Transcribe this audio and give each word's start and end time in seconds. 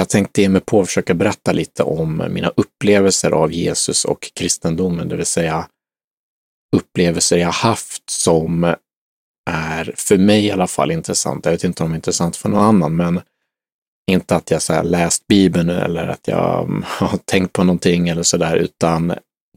jag 0.00 0.08
tänkte 0.08 0.42
ge 0.42 0.48
mig 0.48 0.60
på 0.60 0.80
att 0.80 0.86
försöka 0.86 1.14
berätta 1.14 1.52
lite 1.52 1.82
om 1.82 2.24
mina 2.30 2.52
upplevelser 2.56 3.30
av 3.30 3.52
Jesus 3.52 4.04
och 4.04 4.30
kristendomen, 4.34 5.08
det 5.08 5.16
vill 5.16 5.26
säga 5.26 5.66
upplevelser 6.76 7.36
jag 7.36 7.50
haft 7.50 8.10
som 8.10 8.74
är 9.50 9.94
för 9.96 10.18
mig 10.18 10.46
i 10.46 10.50
alla 10.50 10.66
fall 10.66 10.90
intressant. 10.90 11.44
Jag 11.44 11.52
vet 11.52 11.64
inte 11.64 11.82
om 11.82 11.88
de 11.88 11.94
är 11.94 11.96
intressant 11.96 12.36
för 12.36 12.48
någon 12.48 12.64
annan, 12.64 12.96
men 12.96 13.20
inte 14.10 14.36
att 14.36 14.50
jag 14.50 14.62
så 14.62 14.82
läst 14.82 15.26
Bibeln 15.26 15.70
eller 15.70 16.08
att 16.08 16.28
jag 16.28 16.64
mm, 16.64 16.84
har 16.86 17.18
tänkt 17.24 17.52
på 17.52 17.64
någonting 17.64 18.08
eller 18.08 18.22
sådär, 18.22 18.56
utan 18.56 19.14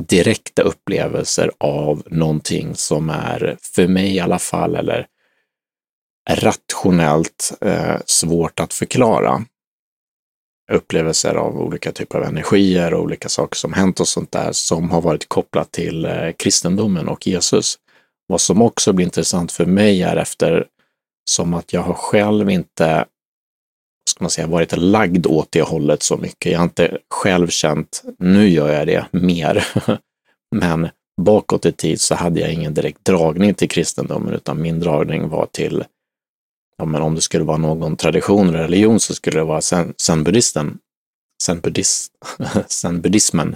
direkta 0.07 0.62
upplevelser 0.62 1.52
av 1.57 2.04
någonting 2.05 2.75
som 2.75 3.10
är, 3.10 3.57
för 3.62 3.88
mig 3.88 4.16
i 4.16 4.20
alla 4.20 4.39
fall, 4.39 4.75
eller 4.75 5.07
rationellt 6.30 7.54
eh, 7.62 7.98
svårt 8.05 8.60
att 8.60 8.73
förklara. 8.73 9.46
Upplevelser 10.71 11.36
av 11.36 11.61
olika 11.61 11.91
typer 11.91 12.18
av 12.18 12.23
energier 12.23 12.93
och 12.93 13.01
olika 13.01 13.29
saker 13.29 13.56
som 13.56 13.74
hänt 13.74 14.00
och 14.00 14.07
sånt 14.07 14.32
där 14.32 14.51
som 14.51 14.92
har 14.92 15.01
varit 15.01 15.29
kopplat 15.29 15.71
till 15.71 16.06
eh, 16.06 16.32
kristendomen 16.37 17.07
och 17.07 17.28
Jesus. 17.28 17.75
Vad 18.28 18.42
som 18.42 18.61
också 18.61 18.93
blir 18.93 19.06
intressant 19.06 19.51
för 19.51 19.65
mig 19.65 20.04
är 20.04 20.18
efter 20.18 20.68
som 21.29 21.54
att 21.54 21.73
jag 21.73 21.82
har 21.82 21.93
själv 21.93 22.50
inte 22.50 23.06
ska 24.10 24.23
man 24.23 24.32
säga, 24.32 24.47
varit 24.47 24.78
lagd 24.78 25.28
åt 25.28 25.47
det 25.51 25.61
hållet 25.61 26.04
så 26.04 26.18
mycket. 26.18 26.51
Jag 26.51 26.60
har 26.60 26.64
inte 26.64 26.98
själv 27.09 27.48
känt, 27.48 28.04
nu 28.20 28.50
gör 28.50 28.73
jag 28.73 28.87
det 28.87 29.06
mer. 29.11 29.68
Men 30.56 30.89
bakåt 31.21 31.65
i 31.65 31.71
tid 31.71 32.02
så 32.02 32.16
hade 32.16 32.39
jag 32.39 32.53
ingen 32.53 32.73
direkt 32.73 33.06
dragning 33.06 33.53
till 33.53 33.70
kristendomen, 33.70 34.34
utan 34.34 34.61
min 34.61 34.80
dragning 34.80 35.30
var 35.30 35.45
till, 35.52 35.84
ja 36.83 36.88
men 36.88 37.02
om 37.02 37.16
det 37.16 37.22
skulle 37.22 37.44
vara 37.44 37.58
någon 37.58 37.95
tradition 37.95 38.50
eller 38.50 38.59
religion 38.59 39.00
så 39.00 39.16
skulle 39.16 39.39
det 39.39 39.44
vara 39.44 39.61
zen-buddhisten, 39.61 40.78
zen-buddhismen 42.67 43.56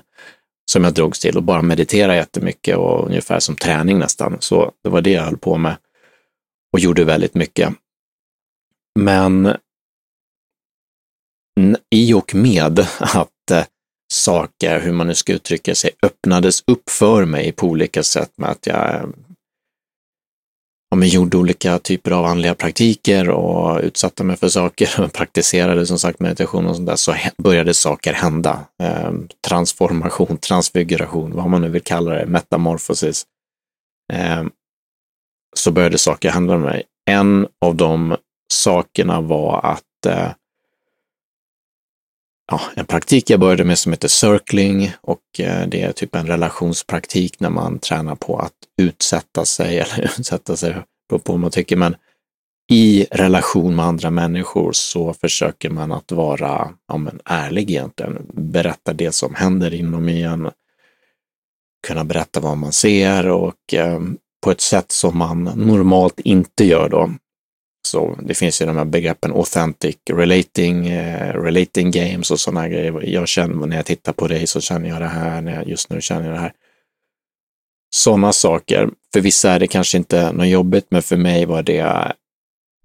som 0.72 0.84
jag 0.84 0.94
drogs 0.94 1.20
till 1.20 1.38
och 1.38 1.44
bara 1.44 1.62
meditera 1.62 2.16
jättemycket 2.16 2.78
och 2.78 3.06
ungefär 3.06 3.40
som 3.40 3.56
träning 3.56 4.00
nästan. 4.00 4.38
Så 4.40 4.72
det 4.84 4.90
var 4.90 5.02
det 5.02 5.12
jag 5.12 5.24
höll 5.24 5.38
på 5.38 5.58
med 5.58 5.78
och 6.74 6.80
gjorde 6.80 7.04
väldigt 7.04 7.34
mycket. 7.34 7.74
Men 9.00 9.58
i 11.96 12.14
och 12.14 12.36
med 12.36 12.80
att 13.00 13.52
eh, 13.52 13.66
saker, 14.14 14.80
hur 14.80 14.94
man 14.94 15.08
nu 15.08 15.16
ska 15.16 15.34
uttrycka 15.34 15.76
sig, 15.76 15.92
öppnades 16.02 16.64
upp 16.68 16.90
för 16.90 17.26
mig 17.26 17.52
på 17.52 17.68
olika 17.68 18.04
sätt 18.04 18.32
med 18.38 18.50
att 18.50 18.68
jag 18.68 19.14
ja, 20.90 20.98
men 20.98 21.08
gjorde 21.08 21.38
olika 21.38 21.80
typer 21.80 22.12
av 22.12 22.26
andliga 22.26 22.56
praktiker 22.56 23.30
och 23.30 23.80
utsatte 23.84 24.24
mig 24.24 24.38
för 24.38 24.50
saker 24.50 25.02
och 25.04 25.14
praktiserade 25.14 25.86
som 25.86 26.00
sagt 26.00 26.20
meditation 26.20 26.68
och 26.68 26.76
sånt 26.76 26.88
där, 26.88 26.96
så 26.96 27.16
började 27.38 27.74
saker 27.74 28.14
hända. 28.14 28.60
Eh, 28.84 29.12
transformation, 29.48 30.38
transfiguration, 30.48 31.36
vad 31.36 31.50
man 31.50 31.62
nu 31.62 31.70
vill 31.70 31.82
kalla 31.84 32.12
det, 32.12 32.26
metamorfosis. 32.26 33.26
Eh, 34.14 34.44
så 35.56 35.72
började 35.72 35.98
saker 35.98 36.30
hända 36.30 36.58
med 36.58 36.70
mig. 36.70 36.84
En 37.10 37.48
av 37.66 37.76
de 37.76 38.16
sakerna 38.54 39.22
var 39.22 39.62
att 39.64 40.06
eh, 40.08 40.32
ja, 42.48 42.62
en 42.76 42.86
praktik 42.86 43.30
jag 43.30 43.40
började 43.40 43.64
med 43.64 43.78
som 43.80 43.92
heter 43.92 44.08
circling 44.08 44.92
och 45.02 45.40
eh, 45.40 45.68
det 45.68 45.82
är 45.82 45.92
typ 45.92 46.16
en 46.16 46.28
relationspraktik 46.28 47.40
när 47.40 47.50
man 47.50 47.80
tränar 47.80 48.16
på 48.16 48.40
att 48.40 48.54
utsätta 48.82 49.46
sig, 49.46 49.80
eller 49.80 50.04
utsätta 50.20 50.56
sig, 50.56 50.76
på 51.10 51.20
vad 51.26 51.40
man 51.40 51.52
tycker, 51.52 51.76
men 51.76 51.96
i 52.72 53.08
relation 53.12 53.76
med 53.76 53.86
andra 53.86 54.10
människor 54.10 54.72
så 54.72 55.14
försöker 55.14 55.70
man 55.70 55.92
att 55.92 56.12
vara 56.12 56.70
ja, 56.88 56.98
men 56.98 57.20
ärlig 57.26 57.72
egentligen, 57.72 58.26
berätta 58.34 58.94
det 58.94 59.12
som 59.12 59.36
händer 59.36 59.74
inom 59.74 60.10
en, 60.10 60.52
kunna 61.88 62.04
berätta 62.04 62.40
vad 62.40 62.58
man 62.58 62.72
ser 62.72 63.28
och 63.28 63.74
eh, 63.74 64.00
på 64.44 64.52
ett 64.52 64.62
sätt 64.62 64.92
som 64.92 65.18
man 65.18 65.44
normalt 65.44 66.20
inte 66.20 66.66
gör 66.66 66.90
då. 66.90 67.12
Så 67.88 68.20
det 68.22 68.34
finns 68.34 68.62
ju 68.62 68.66
de 68.66 68.78
här 68.78 68.86
begreppen 68.86 69.32
authentic 69.32 69.98
relating, 70.10 70.88
eh, 70.88 71.34
relating 71.34 71.92
games 71.92 72.32
och 72.32 72.40
sådana 72.40 72.68
grejer. 72.68 73.04
Jag 73.06 73.28
känner, 73.28 73.68
när 73.68 73.76
jag 73.76 73.86
tittar 73.86 74.14
på 74.14 74.28
dig 74.28 74.48
så 74.48 74.62
känner 74.62 74.90
jag 74.90 75.02
det 75.02 75.08
här, 75.08 75.42
när 75.42 75.56
jag, 75.56 75.68
just 75.68 75.90
nu 75.90 76.02
känner 76.02 76.26
jag 76.26 76.34
det 76.34 76.40
här. 76.40 76.54
Sådana 77.96 78.34
saker. 78.34 78.90
För 79.14 79.22
vissa 79.22 79.52
är 79.52 79.60
det 79.60 79.68
kanske 79.68 79.98
inte 79.98 80.32
något 80.32 80.48
jobbigt, 80.48 80.86
men 80.90 81.02
för 81.02 81.18
mig 81.18 81.46
var 81.46 81.64
det 81.64 82.14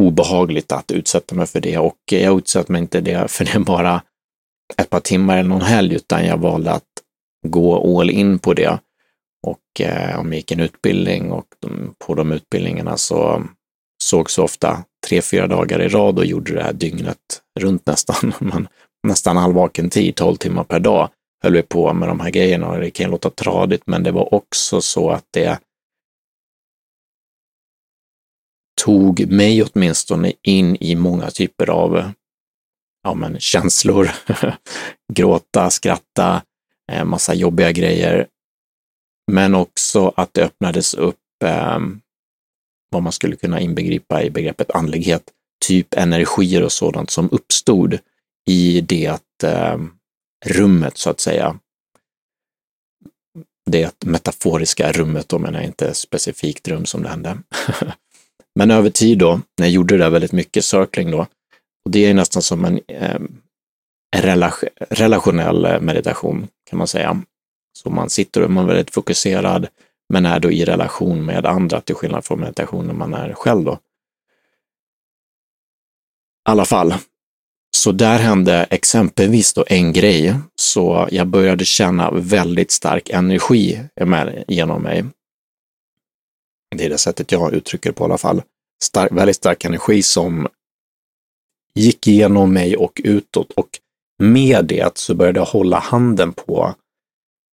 obehagligt 0.03 0.73
att 0.73 0.91
utsätta 0.91 1.35
mig 1.35 1.47
för 1.47 1.61
det 1.61 1.79
och 1.79 1.99
jag 2.11 2.39
utsatte 2.39 2.73
mig 2.73 2.81
inte 2.81 3.01
det 3.01 3.31
för 3.31 3.45
det 3.45 3.59
bara 3.59 4.03
ett 4.77 4.91
par 4.91 5.01
timmar 5.01 5.39
eller 5.39 5.49
någon 5.49 5.63
helg, 5.63 5.95
utan 5.95 6.27
jag 6.27 6.37
valde 6.37 6.73
att 6.73 6.85
gå 7.47 7.99
all 8.01 8.11
in 8.11 8.39
på 8.39 8.55
det. 8.55 8.79
Och 9.47 9.81
eh, 9.81 10.21
om 10.21 10.27
jag 10.27 10.37
gick 10.37 10.51
en 10.51 10.61
utbildning 10.61 11.33
och 11.33 11.47
de, 11.61 11.95
på 11.99 12.15
de 12.15 12.33
utbildningarna 12.33 12.97
så 12.97 13.43
sågs 14.03 14.39
ofta 14.39 14.85
tre, 15.13 15.23
fyra 15.23 15.47
dagar 15.47 15.83
i 15.83 15.89
rad 15.89 16.19
och 16.19 16.27
gjorde 16.27 16.55
det 16.55 16.63
här 16.63 16.73
dygnet 16.73 17.43
runt 17.61 17.87
nästan. 17.87 18.33
Man, 18.41 18.69
nästan 19.09 19.39
all 19.39 19.53
vaken 19.53 19.91
tid, 19.91 20.17
tolv 20.17 20.37
timmar 20.37 20.65
per 20.65 20.81
dag, 20.81 21.11
höll 21.43 21.53
vi 21.53 21.63
på 21.63 21.93
med 21.93 22.09
de 22.09 22.21
här 22.21 22.31
grejerna 22.31 22.69
och 22.69 22.81
det 22.81 22.91
kan 22.91 23.11
låta 23.11 23.31
tradigt, 23.31 23.83
men 23.87 24.03
det 24.03 24.13
var 24.13 24.35
också 24.35 24.81
så 24.81 25.11
att 25.11 25.25
det 25.31 25.59
tog 28.85 29.27
mig 29.31 29.63
åtminstone 29.63 30.33
in 30.43 30.77
i 30.81 30.95
många 30.95 31.31
typer 31.31 31.71
av 31.71 32.13
ja, 33.03 33.15
men, 33.15 33.41
känslor. 33.41 34.11
Gråta, 35.13 35.71
skratta, 35.71 36.43
eh, 36.93 37.05
massa 37.05 37.35
jobbiga 37.35 37.73
grejer. 37.73 38.27
Men 39.33 39.55
också 39.55 40.13
att 40.17 40.35
det 40.35 40.45
öppnades 40.45 40.95
upp 40.95 41.43
eh, 41.45 41.79
vad 42.93 43.03
man 43.03 43.13
skulle 43.13 43.37
kunna 43.37 43.61
inbegripa 43.61 44.23
i 44.23 44.31
begreppet 44.31 44.71
andlighet, 44.71 45.23
typ 45.67 45.95
energier 45.95 46.63
och 46.63 46.73
sådant 46.73 47.11
som 47.11 47.29
uppstod 47.33 47.99
i 48.51 48.81
det 48.81 49.23
eh, 49.45 49.79
rummet 50.47 50.99
så 50.99 51.11
att 51.11 51.21
säga. 51.21 51.59
Det 53.71 54.05
metaforiska 54.05 54.93
rummet 54.93 55.29
då 55.29 55.39
menar 55.39 55.59
jag 55.59 55.67
inte 55.67 55.95
specifikt 55.95 56.69
rum 56.69 56.87
som 56.87 57.03
det 57.03 57.09
hände. 57.09 57.39
Men 58.55 58.71
över 58.71 58.91
tid 58.91 59.19
då, 59.19 59.41
när 59.59 59.67
jag 59.67 59.73
gjorde 59.73 59.97
det 59.97 60.05
där 60.05 60.11
väldigt 60.11 60.33
mycket, 60.33 60.65
circling 60.65 61.11
då, 61.11 61.27
och 61.85 61.91
det 61.91 62.07
är 62.07 62.15
nästan 62.15 62.43
som 62.43 62.65
en 62.65 62.81
eh, 62.89 63.21
relationell 64.91 65.81
meditation 65.81 66.49
kan 66.71 66.79
man 66.79 66.89
säga. 66.89 67.23
Så 67.79 67.91
man 67.91 68.11
sitter 68.11 68.43
och 68.43 68.51
man 68.51 68.65
är 68.65 68.69
väldigt 68.69 68.95
fokuserad, 68.95 69.67
men 70.13 70.27
är 70.27 70.41
då 70.41 70.51
i 70.51 70.65
relation 70.65 71.25
med 71.25 71.47
andra, 71.47 71.81
till 71.81 71.95
skillnad 71.95 72.25
från 72.25 72.41
meditation 72.41 72.87
när 72.87 72.95
man 72.95 73.15
är 73.15 73.33
själv 73.33 73.65
då. 73.65 73.73
I 73.73 73.79
alla 76.51 76.65
fall, 76.65 76.95
så 77.77 77.93
där 77.93 78.19
hände 78.19 78.67
exempelvis 78.71 79.55
då 79.55 79.65
en 79.69 79.93
grej, 79.93 80.35
så 80.55 81.09
jag 81.11 81.27
började 81.27 81.65
känna 81.65 82.11
väldigt 82.11 82.71
stark 82.71 83.11
energi 83.11 83.81
med, 84.01 84.45
genom 84.49 84.83
mig. 84.83 85.05
Det 86.77 86.85
är 86.85 86.91
det 86.91 86.99
sättet 86.99 87.33
jag 87.33 87.53
uttrycker 87.53 87.91
det 87.91 87.95
på 87.95 88.05
i 88.05 88.07
alla 88.07 88.19
fall. 88.19 88.43
Stark, 88.85 89.13
väldigt 89.13 89.37
stark 89.37 89.65
energi 89.65 90.03
som 90.03 90.49
gick 91.75 92.09
igenom 92.09 92.53
mig 92.53 92.77
och 92.77 93.01
utåt 93.05 93.53
och 93.53 93.69
med 94.19 94.65
det 94.65 94.99
så 94.99 95.15
började 95.15 95.41
jag 95.41 95.47
hålla 95.47 95.79
handen 95.79 96.33
på 96.33 96.75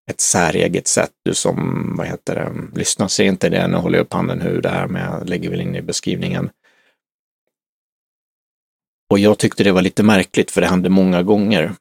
ett 0.10 0.22
säreget 0.22 0.88
sätt. 0.88 1.12
Du 1.26 1.34
som, 1.34 1.94
vad 1.98 2.08
heter 2.08 2.36
det, 2.36 2.80
lyssnar 2.80 3.08
ser 3.08 3.24
inte 3.24 3.50
det, 3.50 3.68
nu 3.68 3.78
håller 3.78 3.98
jag 3.98 4.06
upp 4.06 4.14
handen 4.14 4.42
hur 4.42 4.62
det 4.62 4.70
är, 4.70 4.88
men 4.88 5.02
jag 5.02 5.30
lägger 5.30 5.50
väl 5.50 5.62
in 5.62 5.76
i 5.76 5.82
beskrivningen. 5.82 6.50
Och 9.12 9.20
jag 9.20 9.38
tyckte 9.38 9.64
det 9.64 9.72
var 9.72 9.82
lite 9.82 10.04
märkligt, 10.04 10.52
för 10.52 10.62
det 10.62 10.68
hände 10.68 10.90
många 10.90 11.24
gånger, 11.24 11.72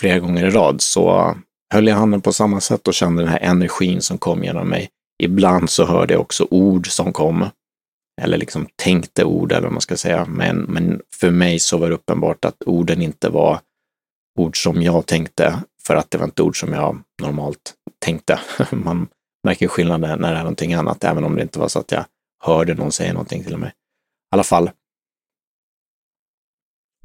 flera 0.00 0.18
gånger 0.18 0.46
i 0.46 0.50
rad, 0.50 0.80
så 0.80 1.36
höll 1.74 1.86
jag 1.86 1.96
handen 1.96 2.20
på 2.20 2.32
samma 2.32 2.60
sätt 2.60 2.88
och 2.88 2.94
kände 2.94 3.22
den 3.22 3.32
här 3.32 3.40
energin 3.40 4.02
som 4.02 4.18
kom 4.18 4.44
genom 4.44 4.68
mig. 4.68 4.90
Ibland 5.22 5.70
så 5.70 5.84
hörde 5.84 6.14
jag 6.14 6.20
också 6.20 6.46
ord 6.50 6.90
som 6.90 7.12
kom, 7.12 7.46
eller 8.22 8.38
liksom 8.38 8.66
tänkte 8.76 9.24
ord, 9.24 9.52
eller 9.52 9.62
vad 9.62 9.72
man 9.72 9.80
ska 9.80 9.96
säga. 9.96 10.24
Men, 10.24 10.58
men 10.58 11.00
för 11.14 11.30
mig 11.30 11.58
så 11.58 11.78
var 11.78 11.88
det 11.88 11.94
uppenbart 11.94 12.44
att 12.44 12.62
orden 12.66 13.02
inte 13.02 13.28
var 13.28 13.60
ord 14.38 14.62
som 14.62 14.82
jag 14.82 15.06
tänkte, 15.06 15.62
för 15.86 15.96
att 15.96 16.10
det 16.10 16.18
var 16.18 16.24
inte 16.24 16.42
ord 16.42 16.60
som 16.60 16.72
jag 16.72 17.02
normalt 17.22 17.74
tänkte. 17.98 18.40
Man 18.70 19.08
märker 19.44 19.68
skillnad 19.68 20.00
när 20.00 20.16
det 20.16 20.26
är 20.26 20.38
någonting 20.38 20.74
annat, 20.74 21.04
även 21.04 21.24
om 21.24 21.36
det 21.36 21.42
inte 21.42 21.58
var 21.58 21.68
så 21.68 21.78
att 21.78 21.92
jag 21.92 22.04
hörde 22.44 22.74
någon 22.74 22.92
säga 22.92 23.12
någonting 23.12 23.44
till 23.44 23.56
mig. 23.56 23.68
I 23.68 23.72
alla 24.30 24.44
fall. 24.44 24.70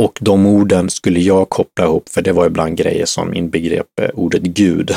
Och 0.02 0.20
de 0.22 0.46
orden 0.46 0.90
skulle 0.90 1.20
jag 1.20 1.50
koppla 1.50 1.86
ihop, 1.86 2.10
för 2.10 2.22
det 2.22 2.32
var 2.32 2.48
ibland 2.48 2.78
grejer 2.78 3.06
som 3.06 3.34
inbegrep 3.34 4.00
eh, 4.00 4.10
ordet 4.14 4.42
Gud. 4.42 4.92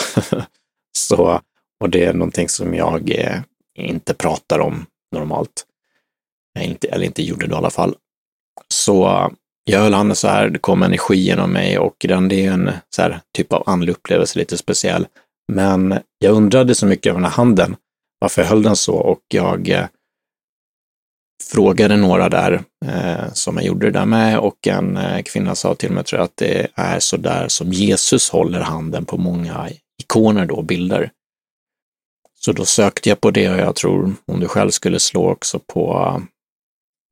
så, 0.99 1.41
och 1.81 1.91
det 1.91 2.05
är 2.05 2.13
någonting 2.13 2.49
som 2.49 2.75
jag 2.75 3.11
eh, 3.11 3.41
inte 3.75 4.15
pratar 4.15 4.59
om 4.59 4.87
normalt. 5.13 5.67
Jag 6.53 6.65
inte, 6.65 6.89
eller 6.89 7.07
inte 7.07 7.23
gjorde 7.23 7.47
det 7.47 7.53
i 7.53 7.57
alla 7.57 7.71
fall. 7.71 7.97
Så 8.69 9.31
jag 9.65 9.81
höll 9.81 9.95
handen 9.95 10.17
så 10.17 10.29
här, 10.29 10.49
det 10.49 10.59
kom 10.59 10.83
energi 10.83 11.17
genom 11.17 11.53
mig 11.53 11.79
och 11.79 11.97
den, 12.09 12.29
det 12.29 12.47
är 12.47 12.53
en 12.53 12.71
så 12.97 13.03
här, 13.03 13.21
typ 13.37 13.53
av 13.53 13.63
andlig 13.67 13.93
upplevelse, 13.93 14.39
lite 14.39 14.57
speciell. 14.57 15.07
Men 15.53 15.99
jag 16.19 16.35
undrade 16.35 16.75
så 16.75 16.87
mycket 16.87 17.07
över 17.07 17.21
den 17.21 17.31
här 17.31 17.37
handen, 17.37 17.77
varför 18.19 18.43
jag 18.43 18.49
höll 18.49 18.63
den 18.63 18.77
så 18.77 18.95
och 18.95 19.21
jag 19.29 19.69
eh, 19.69 19.87
frågade 21.53 21.97
några 21.97 22.29
där 22.29 22.63
eh, 22.87 23.33
som 23.33 23.57
jag 23.57 23.65
gjorde 23.65 23.87
det 23.87 23.99
där 23.99 24.07
med 24.07 24.39
och 24.39 24.67
en 24.67 24.97
eh, 24.97 25.23
kvinna 25.23 25.55
sa 25.55 25.75
till 25.75 25.93
mig, 25.93 26.05
tror 26.05 26.19
jag, 26.19 26.25
att 26.25 26.37
det 26.37 26.67
är 26.75 27.01
så 27.01 27.17
där 27.17 27.49
som 27.49 27.73
Jesus 27.73 28.31
håller 28.31 28.61
handen 28.61 29.05
på 29.05 29.17
många 29.19 29.69
ikoner 30.03 30.47
då, 30.47 30.63
bilder. 30.63 31.11
Så 32.41 32.53
då 32.53 32.65
sökte 32.65 33.09
jag 33.09 33.21
på 33.21 33.31
det 33.31 33.51
och 33.51 33.59
jag 33.59 33.77
tror 33.77 34.15
om 34.27 34.41
du 34.41 34.49
själv 34.49 34.71
skulle 34.71 35.01
slå 35.01 35.31
också 35.31 35.59
på 35.59 36.23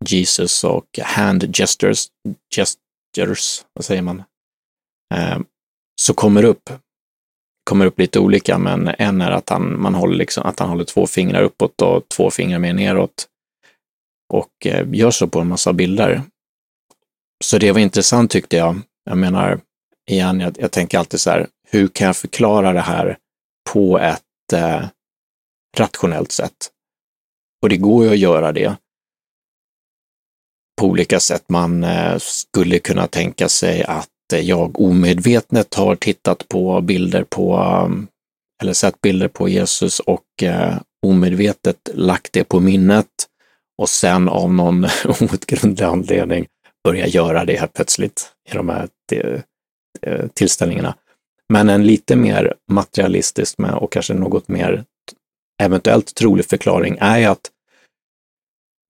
Jesus 0.07 0.65
och 0.65 0.99
hand 1.03 1.57
gestures, 1.57 2.07
gestures 2.55 3.65
vad 3.73 3.85
säger 3.85 4.03
man? 4.03 4.23
Eh, 5.15 5.39
så 6.01 6.15
kommer 6.15 6.43
det 6.43 6.49
upp, 6.49 6.71
kommer 7.65 7.87
upp 7.87 7.99
lite 7.99 8.19
olika, 8.19 8.59
men 8.59 8.89
en 8.99 9.21
är 9.21 9.31
att 9.31 9.49
han, 9.49 9.81
man 9.81 9.95
håller 9.95 10.17
liksom, 10.17 10.47
att 10.47 10.59
han 10.59 10.69
håller 10.69 10.85
två 10.85 11.07
fingrar 11.07 11.43
uppåt 11.43 11.83
och 11.83 12.09
två 12.09 12.31
fingrar 12.31 12.59
mer 12.59 12.73
neråt 12.73 13.29
och 14.33 14.67
eh, 14.67 14.87
gör 14.93 15.11
så 15.11 15.29
på 15.29 15.41
en 15.41 15.49
massa 15.49 15.73
bilder. 15.73 16.23
Så 17.45 17.59
det 17.59 17.73
var 17.73 17.81
intressant 17.81 18.31
tyckte 18.31 18.57
jag. 18.57 18.81
Jag 19.05 19.19
menar, 19.19 19.61
igen, 20.11 20.41
jag, 20.41 20.57
jag 20.59 20.73
tänker 20.73 20.99
alltid 20.99 21.21
så 21.21 21.31
här, 21.31 21.47
hur 21.71 21.89
kan 21.89 22.07
jag 22.07 22.17
förklara 22.17 22.73
det 22.73 22.81
här 22.81 23.19
på 23.73 23.99
ett 23.99 24.53
eh, 24.53 24.85
rationellt 25.77 26.33
sätt? 26.33 26.71
Och 27.63 27.69
det 27.69 27.77
går 27.77 28.05
ju 28.05 28.11
att 28.11 28.19
göra 28.19 28.53
det 28.53 28.77
på 30.79 30.87
olika 30.87 31.21
sätt. 31.21 31.45
Man 31.49 31.85
eh, 31.85 32.19
skulle 32.19 32.79
kunna 32.79 33.07
tänka 33.07 33.49
sig 33.49 33.83
att 33.83 34.09
eh, 34.33 34.41
jag 34.41 34.81
omedvetet 34.81 35.75
har 35.75 35.97
tittat 35.97 36.49
på 36.49 36.81
bilder 36.81 37.25
på, 37.29 37.55
eh, 37.57 37.91
eller 38.63 38.73
sett 38.73 39.01
bilder 39.01 39.29
på 39.29 39.49
Jesus 39.49 40.01
och 40.01 40.25
omedvetet 41.07 41.89
lagt 41.95 42.33
det 42.33 42.45
på 42.45 42.61
minnet 42.61 43.07
och 43.79 43.89
sen 43.89 44.29
av 44.29 44.55
någon 44.55 44.85
outgrundlig 45.21 45.87
anledning 45.87 46.47
börja 46.85 47.07
göra 47.07 47.45
det 47.45 47.61
här 47.61 47.67
plötsligt 47.67 48.33
i 48.51 48.55
de 48.55 48.69
här 48.69 48.89
tillställningarna. 50.35 50.95
Men 51.49 51.69
en 51.69 51.87
lite 51.87 52.17
mer 52.17 52.55
materialistisk 52.71 53.59
och 53.59 53.93
kanske 53.93 54.15
något 54.15 54.49
mer 54.49 54.85
eventuellt 55.63 56.15
trolig 56.15 56.47
förklaring 56.47 56.99
är 57.01 57.29
att 57.29 57.51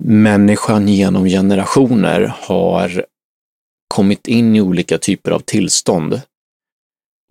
människan 0.05 0.89
genom 0.89 1.25
generationer 1.25 2.35
har 2.39 3.05
kommit 3.89 4.29
in 4.29 4.57
i 4.57 4.61
olika 4.61 4.99
typer 4.99 5.31
av 5.31 5.41
tillstånd. 5.41 6.21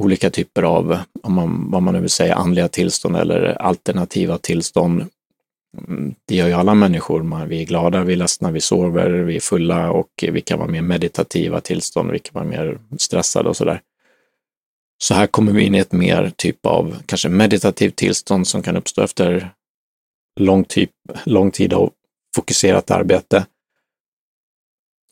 Olika 0.04 0.30
typer 0.30 0.64
av, 0.64 1.00
om 1.24 1.34
man, 1.34 1.72
vad 1.72 1.84
man 1.84 1.94
nu 1.94 2.00
vill 2.00 2.10
säga, 2.10 2.36
andliga 2.36 2.68
tillstånd 2.68 3.18
eller 3.18 3.62
alternativa 3.62 4.38
tillstånd. 4.38 5.06
Mm, 5.88 6.16
det 6.26 6.36
gör 6.36 6.48
ju 6.48 6.54
alla 6.54 6.74
människor. 6.74 7.46
Vi 7.46 7.62
är 7.62 7.66
glada, 7.66 8.04
vi 8.04 8.14
är 8.14 8.18
ledsna, 8.18 8.52
vi 8.52 8.62
sover, 8.62 9.10
vi 9.10 9.36
är 9.36 9.40
fulla 9.40 9.92
och 9.92 10.10
vi 10.22 10.42
kan 10.42 10.60
vara 10.60 10.70
mer 10.70 10.82
meditativa 10.82 11.62
tillstånd, 11.62 12.12
vi 12.12 12.20
kan 12.20 12.34
vara 12.34 12.46
mer 12.46 12.80
stressade 12.98 13.50
och 13.50 13.58
sådär. 13.58 13.82
Så 15.04 15.14
här 15.14 15.28
kommer 15.28 15.52
vi 15.52 15.64
in 15.64 15.76
i 15.76 15.80
ett 15.80 15.92
mer 15.92 16.32
typ 16.36 16.66
av 16.66 16.96
kanske 17.06 17.30
meditativt 17.30 17.96
tillstånd 17.96 18.48
som 18.48 18.64
kan 18.64 18.78
uppstå 18.78 19.02
efter 19.02 19.54
lång, 20.40 20.64
typ, 20.64 20.92
lång 21.26 21.52
tid 21.52 21.74
av 21.74 21.94
fokuserat 22.38 22.92
arbete. 22.92 23.46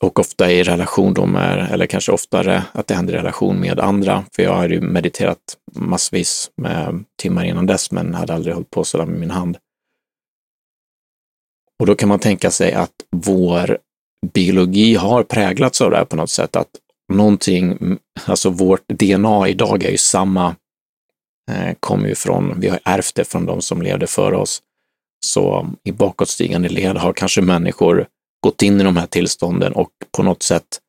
Och 0.02 0.18
ofta 0.18 0.52
i 0.52 0.62
relation 0.62 1.14
då 1.14 1.26
med, 1.26 1.70
eller 1.72 1.86
kanske 1.86 2.12
oftare 2.12 2.62
att 2.72 2.86
det 2.86 2.94
händer 2.94 3.14
i 3.14 3.16
relation 3.16 3.60
med 3.60 3.80
andra. 3.80 4.24
För 4.32 4.42
jag 4.42 4.54
har 4.54 4.68
ju 4.68 4.80
mediterat 4.80 5.38
massvis 5.74 6.50
med 6.56 7.04
timmar 7.22 7.44
innan 7.44 7.66
dess, 7.66 7.90
men 7.90 8.14
hade 8.14 8.34
aldrig 8.34 8.54
hållit 8.54 8.70
på 8.70 8.84
sådär 8.84 9.06
med 9.06 9.20
min 9.20 9.30
hand. 9.30 9.56
Och 11.78 11.86
då 11.86 11.94
kan 11.94 12.08
man 12.08 12.18
tänka 12.18 12.50
sig 12.50 12.72
att 12.72 12.94
vår 13.10 13.78
biologi 14.34 14.94
har 14.94 15.22
präglats 15.22 15.80
av 15.80 15.90
det 15.90 15.96
här 15.96 16.04
på 16.04 16.16
något 16.16 16.30
sätt, 16.30 16.56
att 16.56 16.70
någonting, 17.12 17.98
alltså 18.24 18.50
vårt 18.50 18.88
DNA 18.88 19.48
idag 19.48 19.84
är 19.84 19.90
ju 19.90 19.98
samma, 19.98 20.56
eh, 21.50 21.74
kommer 21.80 22.08
ju 22.08 22.14
från, 22.14 22.60
vi 22.60 22.68
har 22.68 22.80
ärvt 22.84 23.14
det 23.14 23.24
från 23.24 23.46
de 23.46 23.62
som 23.62 23.82
levde 23.82 24.06
före 24.06 24.36
oss. 24.36 24.62
Så 25.26 25.70
i 25.84 25.92
bakåtstigande 25.92 26.68
led 26.68 26.96
har 26.96 27.12
kanske 27.12 27.42
människor 27.42 28.06
gått 28.44 28.62
in 28.62 28.80
i 28.80 28.84
de 28.84 28.96
här 28.96 29.06
tillstånden 29.06 29.72
och 29.72 29.90
på 30.16 30.22
något 30.22 30.42
sätt 30.42 30.80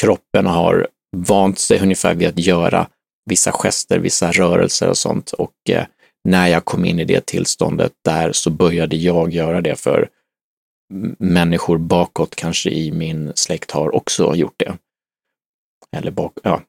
kroppen 0.00 0.46
har 0.46 0.88
vant 1.16 1.58
sig 1.58 1.80
ungefär 1.80 2.14
vid 2.14 2.28
att 2.28 2.38
göra 2.38 2.88
vissa 3.30 3.52
gester, 3.52 3.98
vissa 3.98 4.32
rörelser 4.32 4.88
och 4.88 4.98
sånt. 4.98 5.32
Och 5.32 5.70
eh, 5.70 5.84
när 6.24 6.48
jag 6.48 6.64
kom 6.64 6.84
in 6.84 7.00
i 7.00 7.04
det 7.04 7.26
tillståndet 7.26 7.92
där 8.04 8.32
så 8.32 8.50
började 8.50 8.96
jag 8.96 9.32
göra 9.32 9.60
det 9.60 9.80
för 9.80 10.08
människor 11.18 11.78
bakåt 11.78 12.34
kanske 12.36 12.70
i 12.70 12.92
min 12.92 13.32
släkt 13.34 13.70
har 13.70 13.94
också 13.94 14.34
gjort 14.34 14.54
det. 14.56 14.78
Eller 15.96 16.10
bak, 16.10 16.32
ja, 16.42 16.62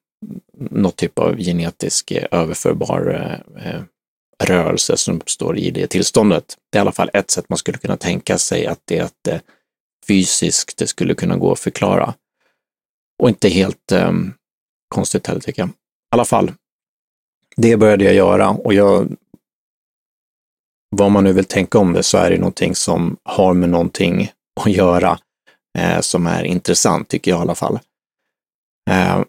något 0.58 0.96
typ 0.96 1.20
av 1.20 1.38
genetisk 1.38 2.12
eh, 2.12 2.26
överförbar 2.32 3.14
eh, 3.14 3.68
eh 3.68 3.82
rörelse 4.44 4.98
som 4.98 5.16
uppstår 5.16 5.58
i 5.58 5.72
det 5.72 5.88
tillståndet. 5.88 6.58
Det 6.72 6.78
är 6.78 6.80
i 6.80 6.82
alla 6.82 6.92
fall 6.92 7.10
ett 7.14 7.32
sätt 7.32 7.50
man 7.50 7.58
skulle 7.58 7.78
kunna 7.78 7.98
tänka 7.98 8.38
sig 8.38 8.68
att 8.68 8.82
det 8.86 8.98
är 8.98 9.04
ett 9.04 9.44
fysiskt 10.08 10.78
det 10.78 10.88
skulle 10.88 11.16
kunna 11.16 11.38
gå 11.38 11.52
att 11.52 11.60
förklara. 11.60 12.14
Och 13.24 13.30
inte 13.30 13.50
helt 13.50 13.92
eh, 13.92 14.12
konstigt 14.96 15.28
heller 15.28 15.42
tycker 15.42 15.62
jag. 15.62 15.70
I 15.70 15.74
alla 16.12 16.26
fall, 16.26 16.52
det 17.56 17.78
började 17.78 18.04
jag 18.04 18.14
göra 18.14 18.50
och 18.50 18.74
jag, 18.74 19.16
vad 20.96 21.12
man 21.12 21.24
nu 21.24 21.34
vill 21.34 21.46
tänka 21.46 21.80
om 21.80 21.94
det 21.94 22.04
så 22.04 22.18
är 22.18 22.32
det 22.32 22.38
någonting 22.38 22.76
som 22.76 23.18
har 23.24 23.54
med 23.54 23.70
någonting 23.70 24.32
att 24.62 24.72
göra 24.72 25.20
eh, 25.78 26.00
som 26.00 26.28
är 26.28 26.44
intressant 26.44 27.08
tycker 27.08 27.32
jag 27.32 27.40
i 27.40 27.42
alla 27.42 27.56
fall. 27.56 27.80
Eh, 28.90 29.24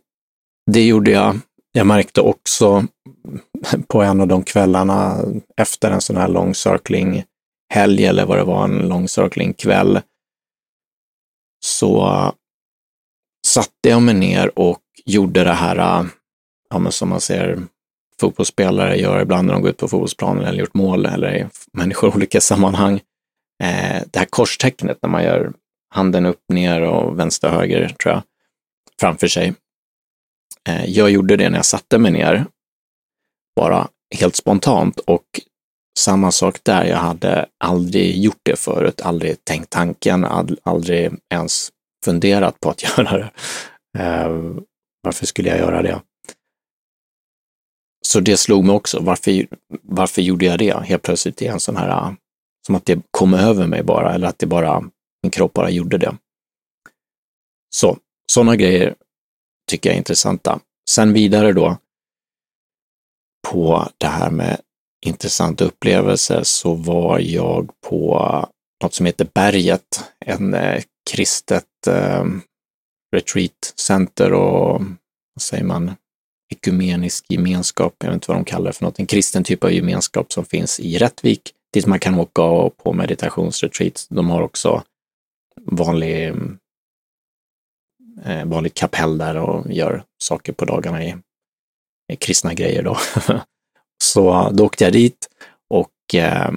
det 0.70 0.86
gjorde 0.86 1.10
jag 1.10 1.40
jag 1.72 1.86
märkte 1.86 2.20
också 2.20 2.86
på 3.86 4.02
en 4.02 4.20
av 4.20 4.28
de 4.28 4.42
kvällarna 4.42 5.16
efter 5.56 5.90
en 5.90 6.00
sån 6.00 6.16
här 6.16 6.28
lång 6.28 6.54
circling 6.54 7.24
helg 7.74 8.06
eller 8.06 8.26
vad 8.26 8.38
det 8.38 8.44
var, 8.44 8.64
en 8.64 8.88
lång 8.88 9.08
circling 9.08 9.52
kväll, 9.52 10.00
så 11.64 12.32
satte 13.46 13.88
jag 13.88 14.02
mig 14.02 14.14
ner 14.14 14.58
och 14.58 14.82
gjorde 15.04 15.44
det 15.44 15.52
här, 15.52 16.06
ja, 16.70 16.78
men 16.78 16.92
som 16.92 17.08
man 17.08 17.20
ser 17.20 17.58
fotbollsspelare 18.20 18.96
gör 18.96 19.20
ibland 19.20 19.46
när 19.46 19.54
de 19.54 19.62
går 19.62 19.70
ut 19.70 19.76
på 19.76 19.88
fotbollsplanen 19.88 20.44
eller 20.44 20.58
gjort 20.58 20.74
mål 20.74 21.06
eller 21.06 21.36
i 21.36 21.46
människor 21.72 22.10
i 22.10 22.14
olika 22.14 22.40
sammanhang. 22.40 22.94
Eh, 23.62 24.02
det 24.10 24.18
här 24.18 24.26
korstecknet 24.26 24.98
när 25.02 25.10
man 25.10 25.24
gör 25.24 25.52
handen 25.90 26.26
upp, 26.26 26.40
ner 26.48 26.82
och 26.82 27.18
vänster, 27.18 27.48
höger, 27.48 27.88
tror 27.88 28.14
jag, 28.14 28.22
framför 29.00 29.28
sig. 29.28 29.54
Eh, 30.68 30.84
jag 30.84 31.10
gjorde 31.10 31.36
det 31.36 31.50
när 31.50 31.58
jag 31.58 31.66
satte 31.66 31.98
mig 31.98 32.12
ner, 32.12 32.46
bara 33.58 33.88
helt 34.16 34.36
spontant 34.36 34.98
och 34.98 35.40
samma 35.98 36.32
sak 36.32 36.58
där, 36.62 36.84
jag 36.84 36.96
hade 36.96 37.46
aldrig 37.64 38.16
gjort 38.16 38.40
det 38.42 38.58
förut, 38.58 39.00
aldrig 39.00 39.44
tänkt 39.44 39.70
tanken, 39.70 40.24
aldrig 40.62 41.12
ens 41.34 41.70
funderat 42.04 42.60
på 42.60 42.70
att 42.70 42.82
göra 42.98 43.18
det. 43.18 43.30
Eh, 43.98 44.28
varför 45.02 45.26
skulle 45.26 45.48
jag 45.48 45.58
göra 45.58 45.82
det? 45.82 46.00
Så 48.06 48.20
det 48.20 48.36
slog 48.36 48.64
mig 48.64 48.76
också, 48.76 49.00
varför, 49.00 49.46
varför 49.82 50.22
gjorde 50.22 50.44
jag 50.44 50.58
det 50.58 50.84
helt 50.84 51.02
plötsligt 51.02 51.42
i 51.42 51.46
en 51.46 51.60
sån 51.60 51.76
här, 51.76 52.16
som 52.66 52.74
att 52.74 52.86
det 52.86 53.02
kom 53.10 53.34
över 53.34 53.66
mig 53.66 53.82
bara, 53.82 54.14
eller 54.14 54.28
att 54.28 54.38
det 54.38 54.46
bara, 54.46 54.80
min 55.22 55.30
kropp 55.30 55.52
bara 55.52 55.70
gjorde 55.70 55.98
det. 55.98 56.16
Så, 57.74 57.98
sådana 58.32 58.56
grejer 58.56 58.94
tycker 59.70 59.90
jag 59.90 59.94
är 59.94 59.98
intressanta. 59.98 60.60
Sen 60.90 61.12
vidare 61.12 61.52
då 61.52 61.76
på 63.52 63.88
det 63.98 64.06
här 64.06 64.30
med 64.30 64.60
intressanta 65.06 65.64
upplevelser 65.64 66.42
så 66.42 66.74
var 66.74 67.18
jag 67.18 67.70
på 67.88 68.18
något 68.82 68.94
som 68.94 69.06
heter 69.06 69.28
Berget, 69.34 70.04
en 70.26 70.54
eh, 70.54 70.82
kristet 71.10 71.86
eh, 71.86 72.24
retreatcenter 73.16 74.32
och 74.32 74.80
vad 75.34 75.42
säger 75.42 75.64
man, 75.64 75.94
ekumenisk 76.50 77.24
gemenskap, 77.28 77.94
jag 77.98 78.08
vet 78.08 78.14
inte 78.14 78.30
vad 78.30 78.36
de 78.36 78.44
kallar 78.44 78.66
det 78.66 78.72
för 78.72 78.84
något, 78.84 78.98
en 78.98 79.06
kristen 79.06 79.44
typ 79.44 79.64
av 79.64 79.72
gemenskap 79.72 80.32
som 80.32 80.44
finns 80.44 80.80
i 80.80 80.98
Rättvik, 80.98 81.52
dit 81.72 81.86
man 81.86 81.98
kan 81.98 82.14
åka 82.14 82.70
på 82.76 82.92
meditationsretreat. 82.92 84.06
De 84.10 84.30
har 84.30 84.42
också 84.42 84.82
vanlig 85.66 86.28
ehm, 86.28 86.58
eh, 88.24 88.44
vanligt 88.44 88.74
kapell 88.74 89.18
där 89.18 89.36
och 89.36 89.72
gör 89.72 90.04
saker 90.18 90.52
på 90.52 90.64
dagarna 90.64 91.04
i 91.04 91.16
kristna 92.16 92.54
grejer 92.54 92.82
då. 92.82 92.98
så 94.04 94.50
då 94.52 94.64
åkte 94.64 94.84
jag 94.84 94.92
dit 94.92 95.28
och 95.70 96.14
eh, 96.14 96.50